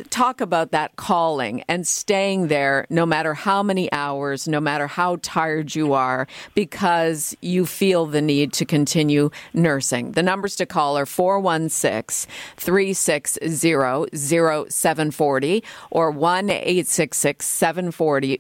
[0.10, 5.18] talk about that calling and staying there no matter how many hours, no matter how
[5.22, 10.12] tired you are, because you feel the need to continue nursing.
[10.12, 15.23] The numbers to call are 416 360 0740.
[15.24, 18.40] 740 or 1 866 740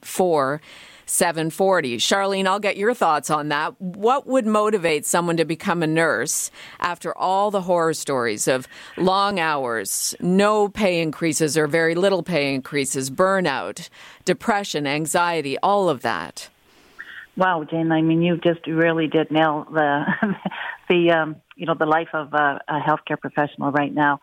[1.06, 1.98] 740.
[1.98, 3.80] Sharleen, I'll get your thoughts on that.
[3.80, 8.68] What would motivate someone to become a nurse after all the horror stories of
[8.98, 13.90] long hours, no pay increases or very little pay increases, burnout,
[14.24, 16.50] depression, anxiety, all of that?
[17.36, 20.06] Wow, Jane, I mean, you just really did nail the,
[20.90, 24.20] the, um, you know, the life of a, a healthcare professional right now.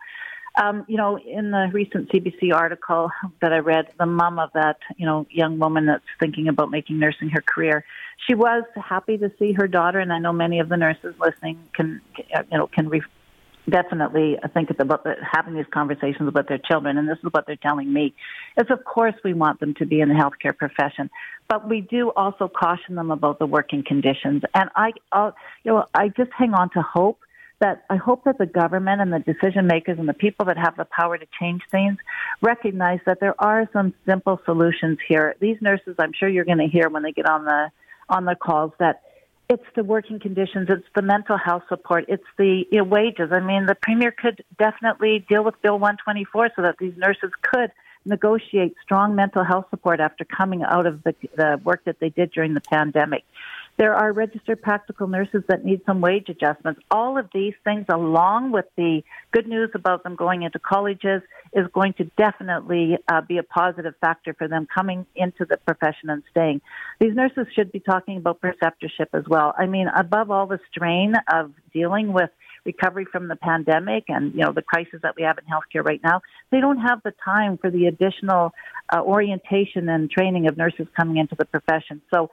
[0.61, 3.09] Um, you know, in the recent CBC article
[3.41, 6.99] that I read, the mom of that, you know, young woman that's thinking about making
[6.99, 7.85] nursing her career,
[8.27, 11.57] she was happy to see her daughter, and I know many of the nurses listening
[11.73, 13.01] can, you know, can re-
[13.69, 17.55] definitely think about the, having these conversations about their children, and this is what they're
[17.55, 18.13] telling me,
[18.57, 21.09] is of course we want them to be in the healthcare profession,
[21.47, 25.85] but we do also caution them about the working conditions, and I, I'll, you know,
[25.93, 27.19] I just hang on to hope
[27.61, 30.75] that I hope that the government and the decision makers and the people that have
[30.75, 31.97] the power to change things
[32.41, 35.35] recognize that there are some simple solutions here.
[35.39, 37.71] These nurses, I'm sure you're going to hear when they get on the
[38.09, 39.03] on the calls that
[39.47, 43.31] it's the working conditions, it's the mental health support, it's the you know, wages.
[43.31, 47.71] I mean, the premier could definitely deal with Bill 124 so that these nurses could
[48.05, 52.31] negotiate strong mental health support after coming out of the, the work that they did
[52.31, 53.23] during the pandemic.
[53.77, 56.81] There are registered practical nurses that need some wage adjustments.
[56.91, 61.21] All of these things, along with the good news about them going into colleges,
[61.53, 66.09] is going to definitely uh, be a positive factor for them coming into the profession
[66.09, 66.61] and staying.
[66.99, 69.53] These nurses should be talking about preceptorship as well.
[69.57, 72.29] I mean, above all the strain of dealing with
[72.65, 76.01] recovery from the pandemic and you know the crisis that we have in healthcare right
[76.03, 78.53] now, they don't have the time for the additional
[78.93, 82.01] uh, orientation and training of nurses coming into the profession.
[82.13, 82.29] So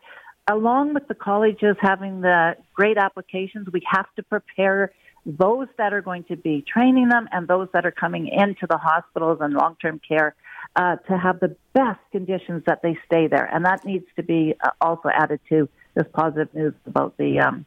[0.48, 4.92] along with the colleges having the great applications, we have to prepare
[5.26, 8.78] those that are going to be training them and those that are coming into the
[8.78, 10.34] hospitals and long term care
[10.76, 13.44] uh, to have the best conditions that they stay there.
[13.44, 17.40] And that needs to be uh, also added to this positive news about the.
[17.40, 17.66] Um,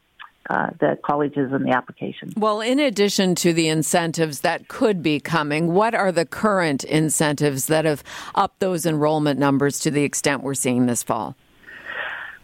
[0.50, 2.32] uh, the colleges and the application.
[2.36, 7.66] Well, in addition to the incentives that could be coming, what are the current incentives
[7.66, 8.02] that have
[8.34, 11.36] upped those enrollment numbers to the extent we're seeing this fall?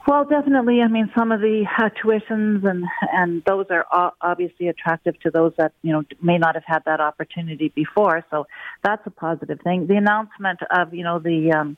[0.09, 0.81] Well, definitely.
[0.81, 3.85] I mean, some of the uh, tuitions and and those are
[4.23, 8.25] obviously attractive to those that you know may not have had that opportunity before.
[8.31, 8.47] So
[8.83, 9.87] that's a positive thing.
[9.87, 11.77] The announcement of you know the um,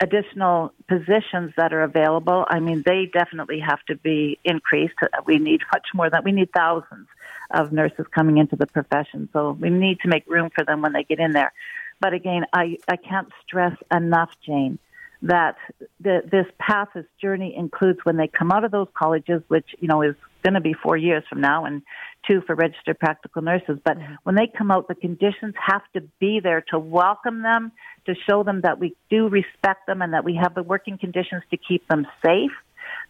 [0.00, 2.46] additional positions that are available.
[2.48, 4.94] I mean, they definitely have to be increased.
[5.26, 7.06] We need much more than we need thousands
[7.50, 9.28] of nurses coming into the profession.
[9.34, 11.52] So we need to make room for them when they get in there.
[12.00, 14.78] But again, I I can't stress enough, Jane
[15.22, 15.56] that
[16.00, 19.88] the, this path, this journey includes when they come out of those colleges, which, you
[19.88, 21.82] know, is going to be four years from now and
[22.26, 23.78] two for registered practical nurses.
[23.84, 24.14] But mm-hmm.
[24.22, 27.72] when they come out, the conditions have to be there to welcome them,
[28.06, 31.42] to show them that we do respect them and that we have the working conditions
[31.50, 32.52] to keep them safe,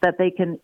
[0.03, 0.59] that they can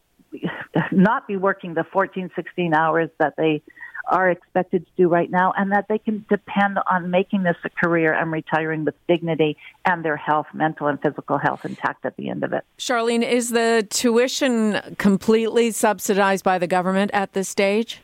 [0.91, 3.63] not be working the 14, 16 hours that they
[4.11, 7.71] are expected to do right now, and that they can depend on making this a
[7.71, 12.29] career and retiring with dignity and their health, mental and physical health intact at the
[12.29, 12.65] end of it.
[12.79, 18.01] Sharleen, is the tuition completely subsidized by the government at this stage?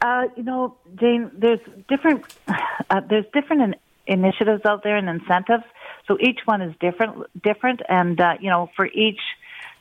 [0.00, 2.24] Uh, you know, Jane, there's different
[2.90, 3.76] uh, there's different in-
[4.06, 5.64] initiatives out there and incentives.
[6.06, 9.20] So each one is different, different, and uh, you know, for each,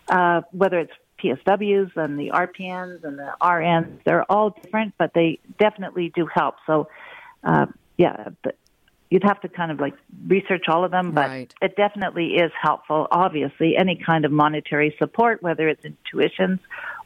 [0.09, 0.93] uh, whether it's
[1.23, 3.99] PSWs and the RPNs and the RNs.
[4.05, 6.55] They're all different, but they definitely do help.
[6.65, 6.89] So,
[7.43, 8.29] uh, yeah,
[9.09, 9.93] you'd have to kind of like
[10.27, 11.53] research all of them, but right.
[11.61, 13.07] it definitely is helpful.
[13.11, 16.59] Obviously, any kind of monetary support, whether it's in tuitions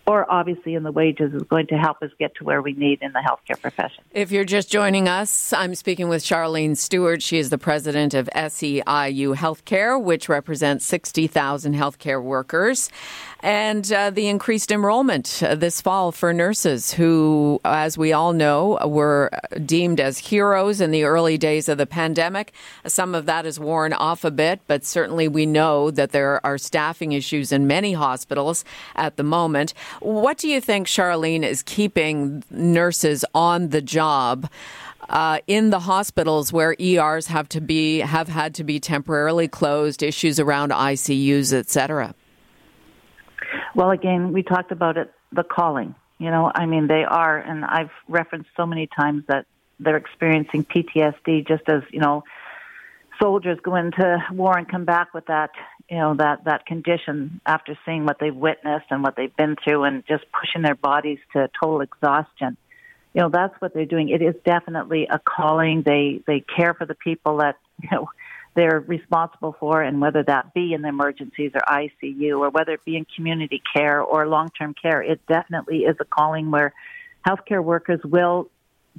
[0.07, 3.01] or obviously in the wages is going to help us get to where we need
[3.01, 4.03] in the healthcare profession.
[4.11, 7.21] If you're just joining us, I'm speaking with Sharleen Stewart.
[7.21, 12.89] She is the president of SEIU Healthcare, which represents 60,000 healthcare workers
[13.43, 18.77] and uh, the increased enrollment uh, this fall for nurses who, as we all know,
[18.85, 19.31] were
[19.65, 22.53] deemed as heroes in the early days of the pandemic.
[22.85, 26.57] Some of that is worn off a bit, but certainly we know that there are
[26.57, 28.63] staffing issues in many hospitals
[28.95, 29.73] at the moment.
[29.99, 34.49] What do you think, Sharleen, is keeping nurses on the job?
[35.09, 40.01] Uh, in the hospitals where ERs have to be have had to be temporarily closed,
[40.01, 42.15] issues around ICUs, etc.
[43.75, 45.95] Well, again, we talked about it, the calling.
[46.17, 49.47] You know, I mean, they are, and I've referenced so many times that
[49.79, 52.23] they're experiencing PTSD just as, you know,
[53.19, 55.49] soldiers go into war and come back with that,
[55.91, 59.83] you know, that, that condition after seeing what they've witnessed and what they've been through
[59.83, 62.55] and just pushing their bodies to total exhaustion.
[63.13, 64.07] You know, that's what they're doing.
[64.07, 65.83] It is definitely a calling.
[65.85, 68.09] They, they care for the people that, you know,
[68.55, 72.85] they're responsible for, and whether that be in the emergencies or ICU, or whether it
[72.85, 76.73] be in community care or long term care, it definitely is a calling where
[77.27, 78.49] healthcare workers will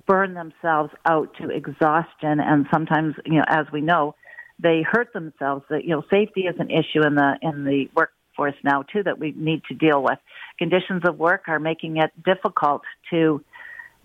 [0.07, 4.15] burn themselves out to exhaustion, and sometimes, you know, as we know,
[4.63, 5.65] they hurt themselves.
[5.71, 9.19] That you know, safety is an issue in the in the workforce now too that
[9.19, 10.19] we need to deal with.
[10.59, 13.45] Conditions of work are making it difficult to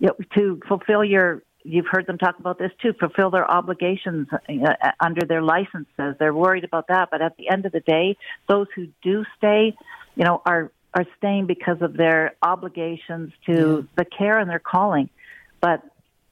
[0.00, 4.28] you know, to fulfill your you've heard them talk about this too, fulfill their obligations
[4.32, 6.16] uh, under their licenses.
[6.18, 8.16] They're worried about that, but at the end of the day,
[8.48, 9.76] those who do stay,
[10.14, 14.02] you know, are are staying because of their obligations to yeah.
[14.02, 15.10] the care and their calling.
[15.60, 15.82] But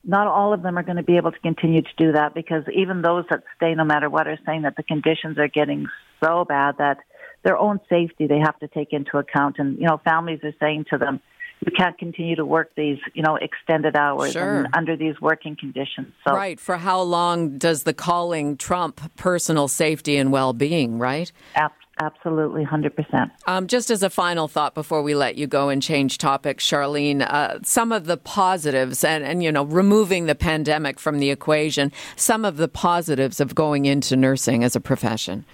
[0.07, 2.63] not all of them are going to be able to continue to do that because
[2.73, 5.87] even those that stay no matter what are saying that the conditions are getting
[6.23, 6.99] so bad that
[7.45, 10.85] their own safety they have to take into account and you know families are saying
[10.91, 11.21] to them
[11.65, 14.67] you can't continue to work these, you know, extended hours sure.
[14.75, 16.13] under these working conditions.
[16.27, 16.61] So, right.
[16.61, 20.99] For how long does the calling trump personal safety and well-being?
[20.99, 21.33] Right.
[21.55, 23.31] Absolutely, 100%.
[23.47, 27.23] Um, just as a final thought before we let you go and change topics, Sharleen,
[27.23, 31.93] uh, some of the positives, and, and, you know, removing the pandemic from the equation,
[32.15, 35.45] some of the positives of going into nursing as a profession.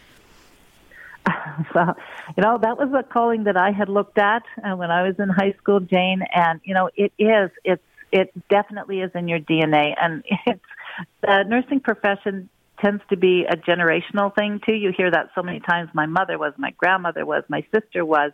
[1.73, 1.95] so,
[2.37, 5.15] you know, that was a calling that I had looked at uh, when I was
[5.19, 6.23] in high school, Jane.
[6.35, 7.51] And you know, it is.
[7.65, 10.61] It's it definitely is in your DNA, and it's
[11.23, 12.49] the nursing profession
[12.83, 14.75] tends to be a generational thing too.
[14.75, 15.91] You hear that so many times.
[15.95, 18.33] My mother was, my grandmother was, my sister was.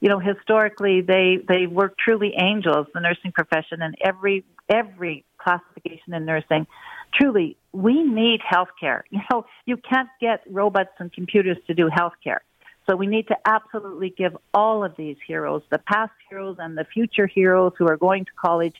[0.00, 2.86] You know, historically, they they were truly angels.
[2.94, 6.66] The nursing profession, and every every classification in nursing
[7.14, 9.02] truly, we need healthcare.
[9.10, 12.38] You know, you can't get robots and computers to do healthcare.
[12.88, 16.84] So we need to absolutely give all of these heroes, the past heroes and the
[16.84, 18.76] future heroes who are going to college,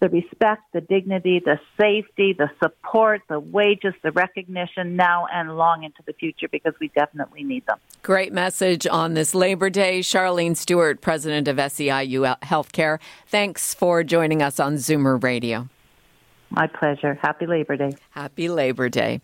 [0.00, 5.84] the respect, the dignity, the safety, the support, the wages, the recognition now and long
[5.84, 7.78] into the future because we definitely need them.
[8.02, 10.00] Great message on this Labor Day.
[10.00, 15.68] Sharleen Stewart, president of SEIU Healthcare, thanks for joining us on Zoomer Radio.
[16.50, 17.18] My pleasure.
[17.20, 17.92] Happy Labor Day.
[18.10, 19.20] Happy Labor Day.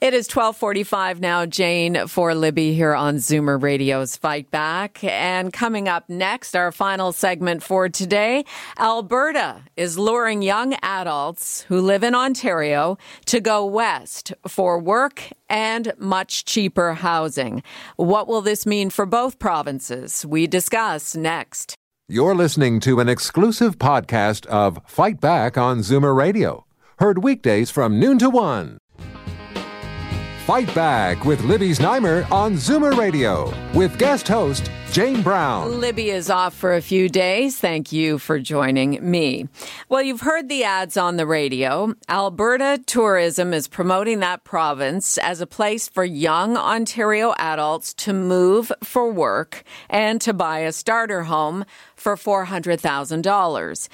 [0.00, 5.04] It is 1245 now, Jane for Libby here on Zoomer Radio's Fight Back.
[5.04, 8.44] And coming up next, our final segment for today,
[8.78, 12.96] Alberta is luring young adults who live in Ontario
[13.26, 17.62] to go west for work and much cheaper housing.
[17.96, 20.24] What will this mean for both provinces?
[20.24, 21.76] We discuss next.
[22.06, 26.66] You're listening to an exclusive podcast of Fight Back on Zoomer Radio.
[26.98, 28.76] Heard weekdays from noon to one.
[30.44, 35.80] Fight Back with Libby Znaimer on Zoomer Radio with guest host Jane Brown.
[35.80, 37.58] Libby is off for a few days.
[37.58, 39.48] Thank you for joining me.
[39.88, 41.94] Well, you've heard the ads on the radio.
[42.08, 48.70] Alberta Tourism is promoting that province as a place for young Ontario adults to move
[48.84, 51.64] for work and to buy a starter home
[52.04, 53.88] for $400,000.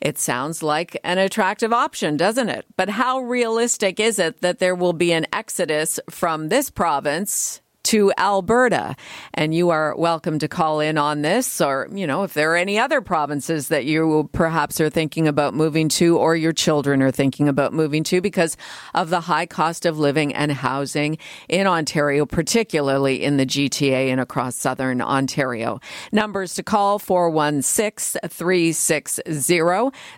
[0.00, 2.64] It sounds like an attractive option, doesn't it?
[2.76, 8.12] But how realistic is it that there will be an exodus from this province to
[8.18, 8.96] Alberta.
[9.34, 12.56] And you are welcome to call in on this, or, you know, if there are
[12.56, 17.12] any other provinces that you perhaps are thinking about moving to, or your children are
[17.12, 18.56] thinking about moving to because
[18.94, 21.16] of the high cost of living and housing
[21.48, 25.80] in Ontario, particularly in the GTA and across southern Ontario.
[26.10, 29.22] Numbers to call 416 360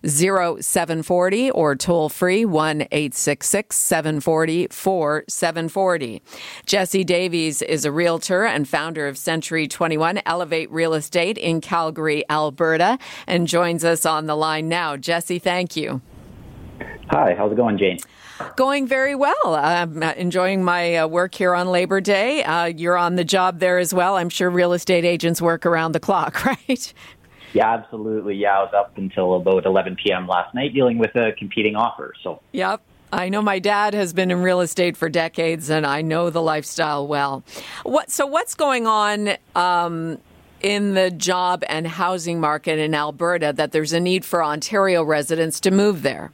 [0.07, 6.23] 0740 or toll free 1 866 740 4740.
[6.65, 12.25] Jesse Davies is a realtor and founder of Century 21 Elevate Real Estate in Calgary,
[12.31, 14.97] Alberta, and joins us on the line now.
[14.97, 16.01] Jesse, thank you.
[17.11, 17.99] Hi, how's it going, Jane?
[18.57, 19.55] Going very well.
[19.55, 22.45] I'm enjoying my uh, work here on Labor Day.
[22.45, 24.17] Uh, you're on the job there as well.
[24.17, 26.93] I'm sure real estate agents work around the clock, right?
[27.53, 28.37] Yeah, absolutely.
[28.37, 30.27] Yeah, I was up until about 11 p.m.
[30.27, 32.13] last night dealing with a competing offer.
[32.23, 32.41] So.
[32.53, 32.83] Yep.
[33.13, 36.43] I know my dad has been in real estate for decades, and I know the
[36.43, 37.43] lifestyle well.
[37.83, 40.19] What so what's going on um,
[40.61, 45.61] in the job and housing market in Alberta that there's a need for Ontario residents
[45.61, 46.33] to move there?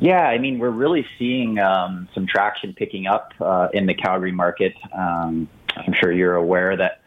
[0.00, 4.32] Yeah, I mean we're really seeing um, some traction picking up uh, in the Calgary
[4.32, 4.74] market.
[4.96, 7.02] Um, I'm sure you're aware that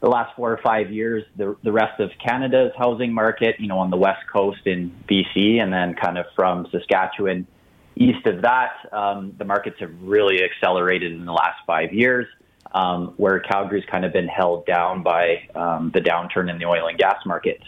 [0.00, 3.80] the last four or five years, the the rest of Canada's housing market, you know,
[3.80, 7.48] on the west coast in BC, and then kind of from Saskatchewan
[7.96, 12.26] East of that, um, the markets have really accelerated in the last five years,
[12.72, 16.86] um, where Calgary's kind of been held down by um, the downturn in the oil
[16.86, 17.64] and gas markets.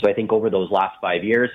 [0.00, 1.50] So I think over those last five years,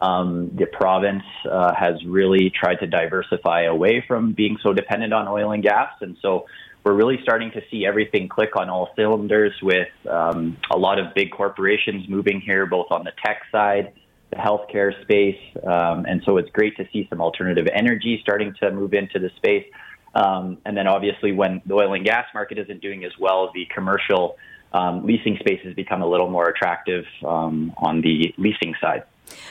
[0.00, 5.26] um, the province uh, has really tried to diversify away from being so dependent on
[5.26, 5.92] oil and gas.
[6.00, 6.46] And so
[6.84, 11.12] we're really starting to see everything click on all cylinders with um, a lot of
[11.14, 13.92] big corporations moving here, both on the tech side
[14.30, 15.38] the healthcare space.
[15.64, 19.30] Um, and so it's great to see some alternative energy starting to move into the
[19.36, 19.66] space.
[20.14, 23.66] Um, and then obviously, when the oil and gas market isn't doing as well, the
[23.72, 24.36] commercial
[24.72, 29.04] um, leasing space has become a little more attractive um, on the leasing side.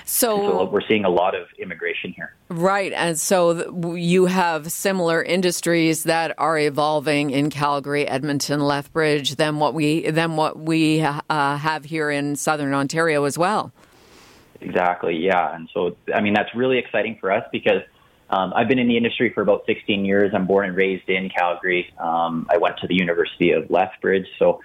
[0.03, 2.33] So, so, we're seeing a lot of immigration here.
[2.49, 2.91] Right.
[2.91, 9.73] And so you have similar industries that are evolving in Calgary, Edmonton, Lethbridge than what
[9.73, 13.71] we than what we uh, have here in southern Ontario as well.
[14.61, 15.17] Exactly.
[15.17, 15.55] Yeah.
[15.55, 17.81] And so, I mean, that's really exciting for us because
[18.29, 20.31] um, I've been in the industry for about 16 years.
[20.33, 21.91] I'm born and raised in Calgary.
[21.97, 24.27] Um, I went to the University of Lethbridge.
[24.37, 24.61] So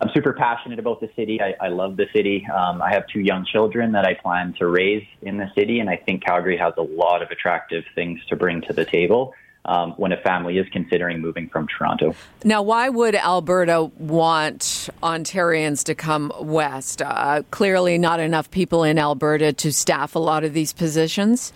[0.00, 1.40] I'm super passionate about the city.
[1.40, 2.46] I, I love the city.
[2.46, 5.80] Um, I have two young children that I plan to raise in the city.
[5.80, 9.32] And I think Calgary has a lot of attractive things to bring to the table
[9.66, 12.14] um, when a family is considering moving from Toronto.
[12.44, 17.02] Now, why would Alberta want Ontarians to come west?
[17.02, 21.52] Uh, clearly, not enough people in Alberta to staff a lot of these positions.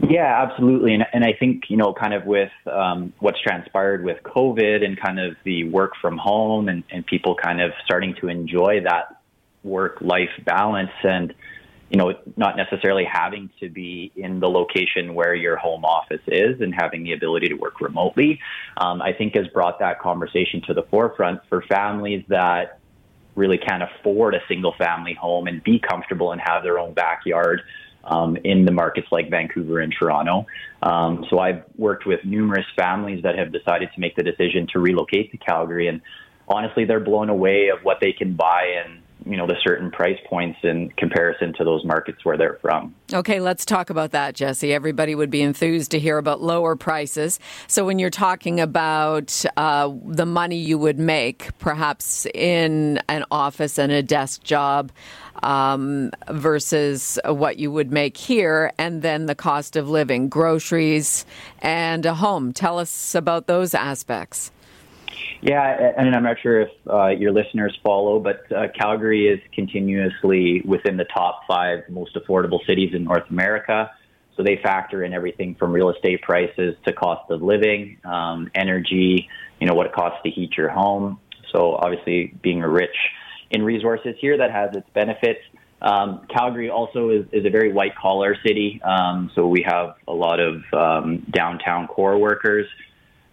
[0.00, 0.94] Yeah, absolutely.
[0.94, 5.00] And, and I think, you know, kind of with um, what's transpired with COVID and
[5.00, 9.20] kind of the work from home and, and people kind of starting to enjoy that
[9.62, 11.32] work life balance and
[11.90, 16.60] you know, not necessarily having to be in the location where your home office is
[16.60, 18.40] and having the ability to work remotely,
[18.78, 22.80] um, I think has brought that conversation to the forefront for families that
[23.34, 27.62] really can't afford a single family home and be comfortable and have their own backyard
[28.04, 30.46] um, in the markets like Vancouver and Toronto.
[30.82, 34.78] Um, so I've worked with numerous families that have decided to make the decision to
[34.78, 36.00] relocate to Calgary and
[36.48, 40.18] honestly, they're blown away of what they can buy and you know the certain price
[40.28, 42.94] points in comparison to those markets where they're from.
[43.12, 44.72] Okay, let's talk about that, Jesse.
[44.72, 47.38] Everybody would be enthused to hear about lower prices.
[47.66, 53.78] So when you're talking about uh, the money you would make, perhaps in an office
[53.78, 54.92] and a desk job.
[55.42, 61.26] Um, versus what you would make here, and then the cost of living, groceries,
[61.58, 62.52] and a home.
[62.52, 64.52] Tell us about those aspects.
[65.44, 70.62] Yeah, and I'm not sure if uh, your listeners follow, but uh, Calgary is continuously
[70.64, 73.90] within the top five most affordable cities in North America.
[74.38, 79.28] So they factor in everything from real estate prices to cost of living, um, energy,
[79.60, 81.20] you know, what it costs to heat your home.
[81.52, 82.96] So obviously, being rich
[83.50, 85.40] in resources here, that has its benefits.
[85.82, 88.80] Um, Calgary also is, is, a very white collar city.
[88.82, 92.66] Um, so we have a lot of um, downtown core workers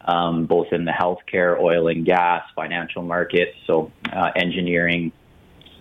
[0.06, 5.12] um, both in the healthcare, oil and gas, financial markets, so uh, engineering.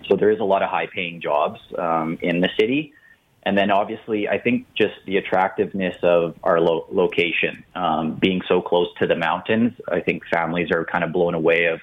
[0.07, 2.93] So there is a lot of high paying jobs um, in the city.
[3.43, 8.61] And then obviously, I think just the attractiveness of our lo- location, um, being so
[8.61, 11.79] close to the mountains, I think families are kind of blown away of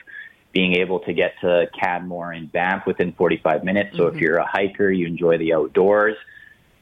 [0.53, 3.97] being able to get to Canmore and Banff within 45 minutes.
[3.97, 4.16] So mm-hmm.
[4.16, 6.16] if you're a hiker, you enjoy the outdoors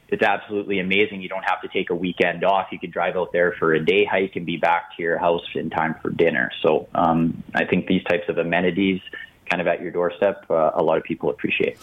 [0.09, 1.21] it's absolutely amazing.
[1.21, 2.69] You don't have to take a weekend off.
[2.71, 5.45] You can drive out there for a day hike and be back to your house
[5.55, 6.51] in time for dinner.
[6.63, 9.01] So um, I think these types of amenities,
[9.49, 11.78] kind of at your doorstep, uh, a lot of people appreciate.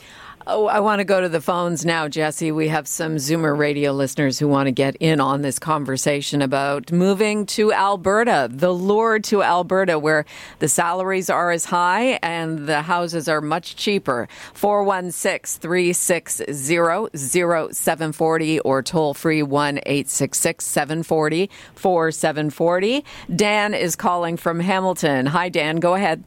[0.46, 2.52] Oh, I want to go to the phones now, Jesse.
[2.52, 6.92] We have some Zoomer radio listeners who want to get in on this conversation about
[6.92, 10.26] moving to Alberta, the lure to Alberta, where
[10.60, 14.28] the salaries are as high and the houses are much cheaper.
[14.54, 23.06] 416 360 0740 or toll free 1 866 740 4740.
[23.34, 25.28] Dan is calling from Hamilton.
[25.28, 25.78] Hi, Dan.
[25.78, 26.26] Go ahead.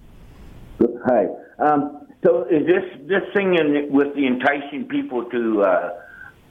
[0.81, 1.27] Hi.
[1.59, 6.01] Um, so is this this thing in, with the enticing people to uh,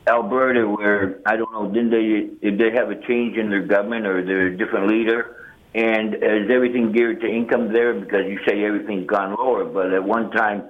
[0.07, 4.05] Alberta, where I don't know, didn't they did they have a change in their government
[4.05, 5.35] or their different leader?
[5.73, 7.93] And is everything geared to income there?
[7.93, 10.63] Because you say everything's gone lower, but at one time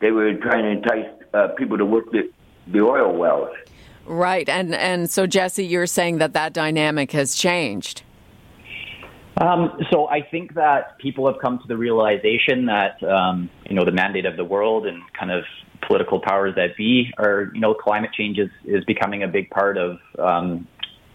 [0.00, 2.30] they were trying to entice uh, people to work the,
[2.68, 3.50] the oil wells.
[4.06, 8.02] Right, and and so Jesse, you're saying that that dynamic has changed.
[9.40, 13.84] Um, so I think that people have come to the realization that um, you know
[13.84, 15.44] the mandate of the world and kind of
[15.86, 19.78] political powers that be are you know climate change is, is becoming a big part
[19.78, 20.66] of um,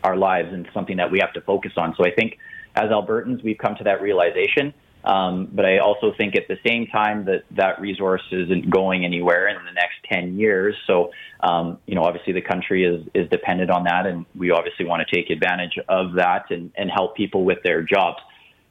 [0.03, 1.93] our lives and something that we have to focus on.
[1.95, 2.38] So I think
[2.76, 4.74] as Albertans we've come to that realization.
[5.03, 9.47] Um, but I also think at the same time that that resource isn't going anywhere
[9.47, 10.75] in the next 10 years.
[10.85, 14.85] So, um, you know, obviously the country is, is dependent on that, and we obviously
[14.85, 18.17] want to take advantage of that and, and help people with their jobs.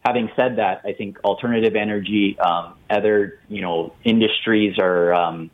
[0.04, 5.50] Having said that, I think alternative energy, um, other, you know, industries are, um,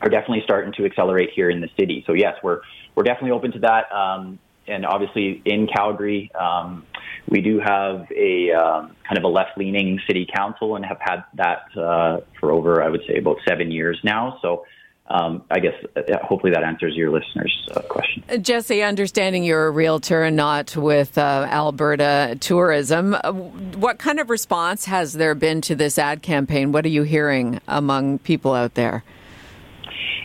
[0.00, 2.04] are definitely starting to accelerate here in the city.
[2.06, 2.60] So yes, we're,
[2.94, 3.92] we're definitely open to that.
[3.92, 4.38] Um,
[4.68, 6.84] and obviously in Calgary, um,
[7.28, 11.62] we do have a um, kind of a left-leaning city council and have had that
[11.76, 14.38] uh, for over, I would say, about seven years now.
[14.42, 14.64] So.
[15.10, 18.22] Um, I guess uh, hopefully that answers your listeners' uh, question.
[18.28, 24.20] Uh, Jesse, understanding you're a realtor and not with uh, Alberta Tourism, uh, what kind
[24.20, 26.72] of response has there been to this ad campaign?
[26.72, 29.02] What are you hearing among people out there?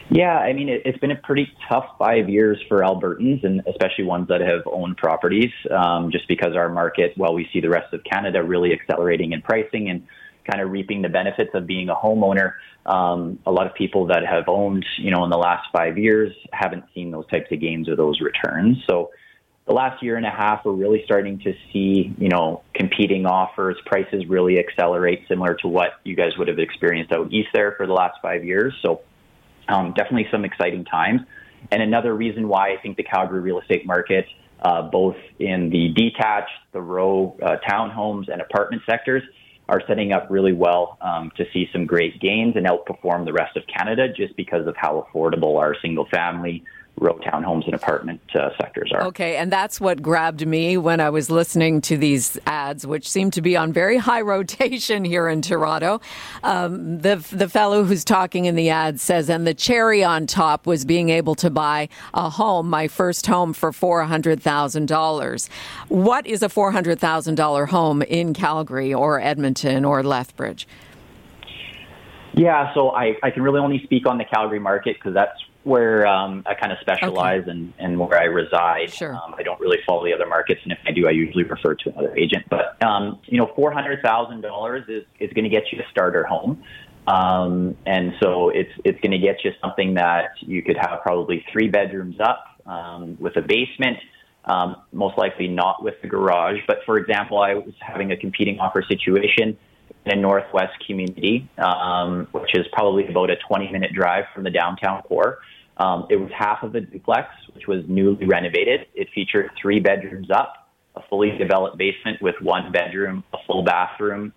[0.09, 4.03] Yeah, I mean, it, has been a pretty tough five years for Albertans, and especially
[4.03, 7.93] ones that have owned properties, um, just because our market, while we see the rest
[7.93, 10.05] of Canada really accelerating in pricing and
[10.49, 12.53] kind of reaping the benefits of being a homeowner,
[12.85, 16.33] um, a lot of people that have owned, you know, in the last five years
[16.51, 18.77] haven't seen those types of gains or those returns.
[18.89, 19.11] So
[19.65, 23.77] the last year and a half, we're really starting to see, you know, competing offers,
[23.85, 27.87] prices really accelerate, similar to what you guys would have experienced out east there for
[27.87, 28.73] the last five years.
[28.81, 29.01] So
[29.67, 31.21] um, definitely some exciting times.
[31.71, 34.25] And another reason why I think the Calgary real estate market,
[34.61, 39.23] uh, both in the detached, the row uh, townhomes and apartment sectors,
[39.69, 43.55] are setting up really well um, to see some great gains and outperform the rest
[43.55, 46.63] of Canada just because of how affordable our single family
[46.99, 49.03] row townhomes and apartment uh, sectors are.
[49.03, 53.31] Okay, and that's what grabbed me when I was listening to these ads, which seem
[53.31, 56.01] to be on very high rotation here in Toronto.
[56.43, 60.67] Um, the the fellow who's talking in the ad says, and the cherry on top
[60.67, 65.49] was being able to buy a home, my first home, for four hundred thousand dollars.
[65.89, 70.67] What is a four hundred thousand dollar home in Calgary or Edmonton or Lethbridge?
[72.35, 76.05] Yeah, so I, I can really only speak on the Calgary market because that's where
[76.05, 78.91] um, I kind of specialize and, and where I reside.
[78.91, 79.15] Sure.
[79.15, 81.75] Um, I don't really follow the other markets, and if I do, I usually refer
[81.75, 82.45] to another agent.
[82.49, 85.89] But um, you know, four hundred thousand dollars is is going to get you a
[85.91, 86.63] starter home.
[87.07, 91.45] Um, and so it's it's going to get you something that you could have probably
[91.51, 93.97] three bedrooms up um, with a basement,
[94.45, 96.59] um, most likely not with a garage.
[96.67, 99.57] But for example, I was having a competing offer situation
[100.05, 104.49] in a northwest community, um, which is probably about a 20 minute drive from the
[104.49, 105.39] downtown core.
[105.77, 108.87] Um, it was half of a duplex, which was newly renovated.
[108.93, 114.33] It featured three bedrooms up, a fully developed basement with one bedroom, a full bathroom,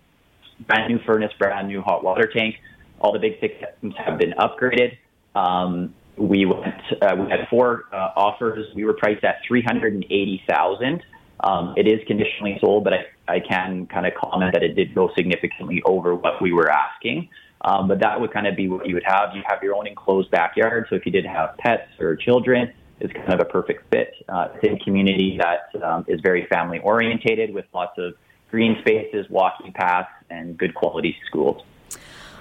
[0.66, 2.56] brand new furnace, brand new hot water tank.
[3.00, 4.96] All the big systems have been upgraded.
[5.34, 8.66] Um, we went, uh, we had four uh, offers.
[8.74, 11.02] We were priced at three hundred and eighty thousand.
[11.40, 14.94] Um, it is conditionally sold, but I, I can kind of comment that it did
[14.94, 17.28] go significantly over what we were asking.
[17.62, 19.34] Um, but that would kind of be what you would have.
[19.34, 23.12] You have your own enclosed backyard, so if you did have pets or children, it's
[23.12, 24.14] kind of a perfect fit.
[24.28, 28.14] Uh, a community that um, is very family orientated with lots of
[28.50, 31.62] green spaces, walking paths, and good quality schools.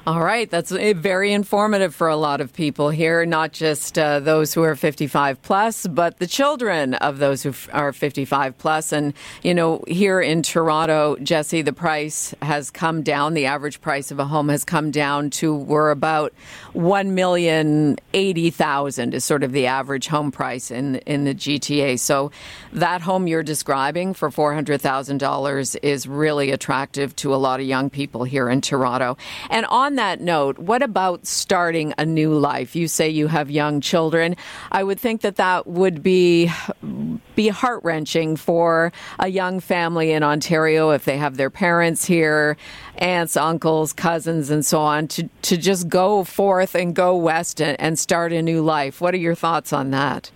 [0.07, 4.53] All right, that's very informative for a lot of people here, not just uh, those
[4.53, 8.91] who are 55 plus, but the children of those who are 55 plus.
[8.91, 13.33] And, you know, here in Toronto, Jesse, the price has come down.
[13.33, 16.35] The average price of a home has come down to we're about
[16.75, 21.99] 1,080,000 is sort of the average home price in, in the GTA.
[21.99, 22.29] So
[22.73, 28.23] that home you're describing for $400,000 is really attractive to a lot of young people
[28.23, 29.17] here in Toronto.
[29.49, 29.65] And
[29.95, 32.75] on that note, what about starting a new life?
[32.75, 34.35] You say you have young children.
[34.69, 36.51] I would think that that would be
[37.35, 42.57] be heart wrenching for a young family in Ontario if they have their parents here,
[42.97, 47.79] aunts, uncles, cousins, and so on to to just go forth and go west and,
[47.79, 48.99] and start a new life.
[48.99, 50.29] What are your thoughts on that?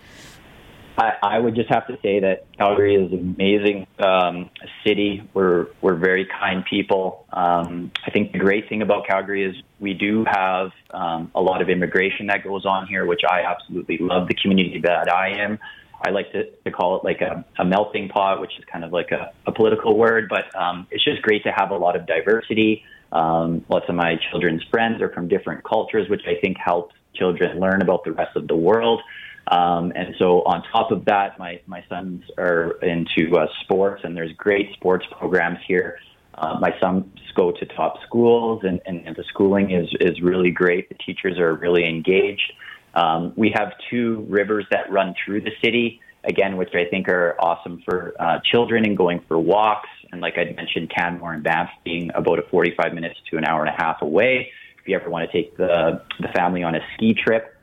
[1.00, 4.50] I, I would just have to say that Calgary is an amazing um,
[4.86, 5.26] city.
[5.32, 7.24] We're we're very kind people.
[7.32, 11.62] Um, I think the great thing about Calgary is we do have um, a lot
[11.62, 14.28] of immigration that goes on here, which I absolutely love.
[14.28, 15.58] The community that I am,
[16.04, 18.92] I like to, to call it like a, a melting pot, which is kind of
[18.92, 22.06] like a, a political word, but um, it's just great to have a lot of
[22.06, 22.84] diversity.
[23.10, 27.58] Um, lots of my children's friends are from different cultures, which I think helps children
[27.58, 29.00] learn about the rest of the world.
[29.46, 34.16] Um, and so on top of that, my, my sons are into uh, sports and
[34.16, 35.98] there's great sports programs here.
[36.34, 40.50] Uh, my sons go to top schools and, and, and, the schooling is, is really
[40.50, 40.88] great.
[40.88, 42.52] The teachers are really engaged.
[42.94, 47.36] Um, we have two rivers that run through the city, again, which I think are
[47.40, 49.88] awesome for uh, children and going for walks.
[50.12, 53.64] And like I mentioned, Canmore and Banff being about a 45 minutes to an hour
[53.64, 54.50] and a half away.
[54.80, 57.54] If you ever want to take the, the family on a ski trip,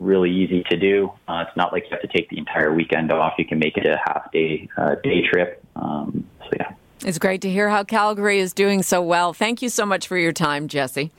[0.00, 1.12] really easy to do.
[1.28, 3.34] Uh, it's not like you have to take the entire weekend off.
[3.38, 5.62] You can make it a half day uh, day trip.
[5.76, 6.72] Um, so yeah.
[7.04, 9.32] It's great to hear how Calgary is doing so well.
[9.32, 11.10] Thank you so much for your time, Jesse.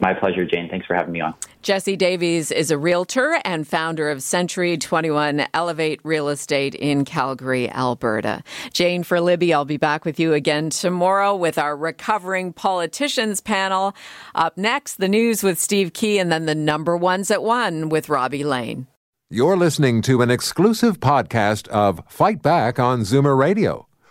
[0.00, 0.68] My pleasure, Jane.
[0.68, 1.34] Thanks for having me on.
[1.62, 7.68] Jesse Davies is a realtor and founder of Century 21 Elevate Real Estate in Calgary,
[7.70, 8.42] Alberta.
[8.72, 13.94] Jane for Libby, I'll be back with you again tomorrow with our recovering politicians panel.
[14.34, 18.08] Up next, the news with Steve Key and then the number ones at one with
[18.08, 18.86] Robbie Lane.
[19.30, 23.87] You're listening to an exclusive podcast of Fight Back on Zoomer Radio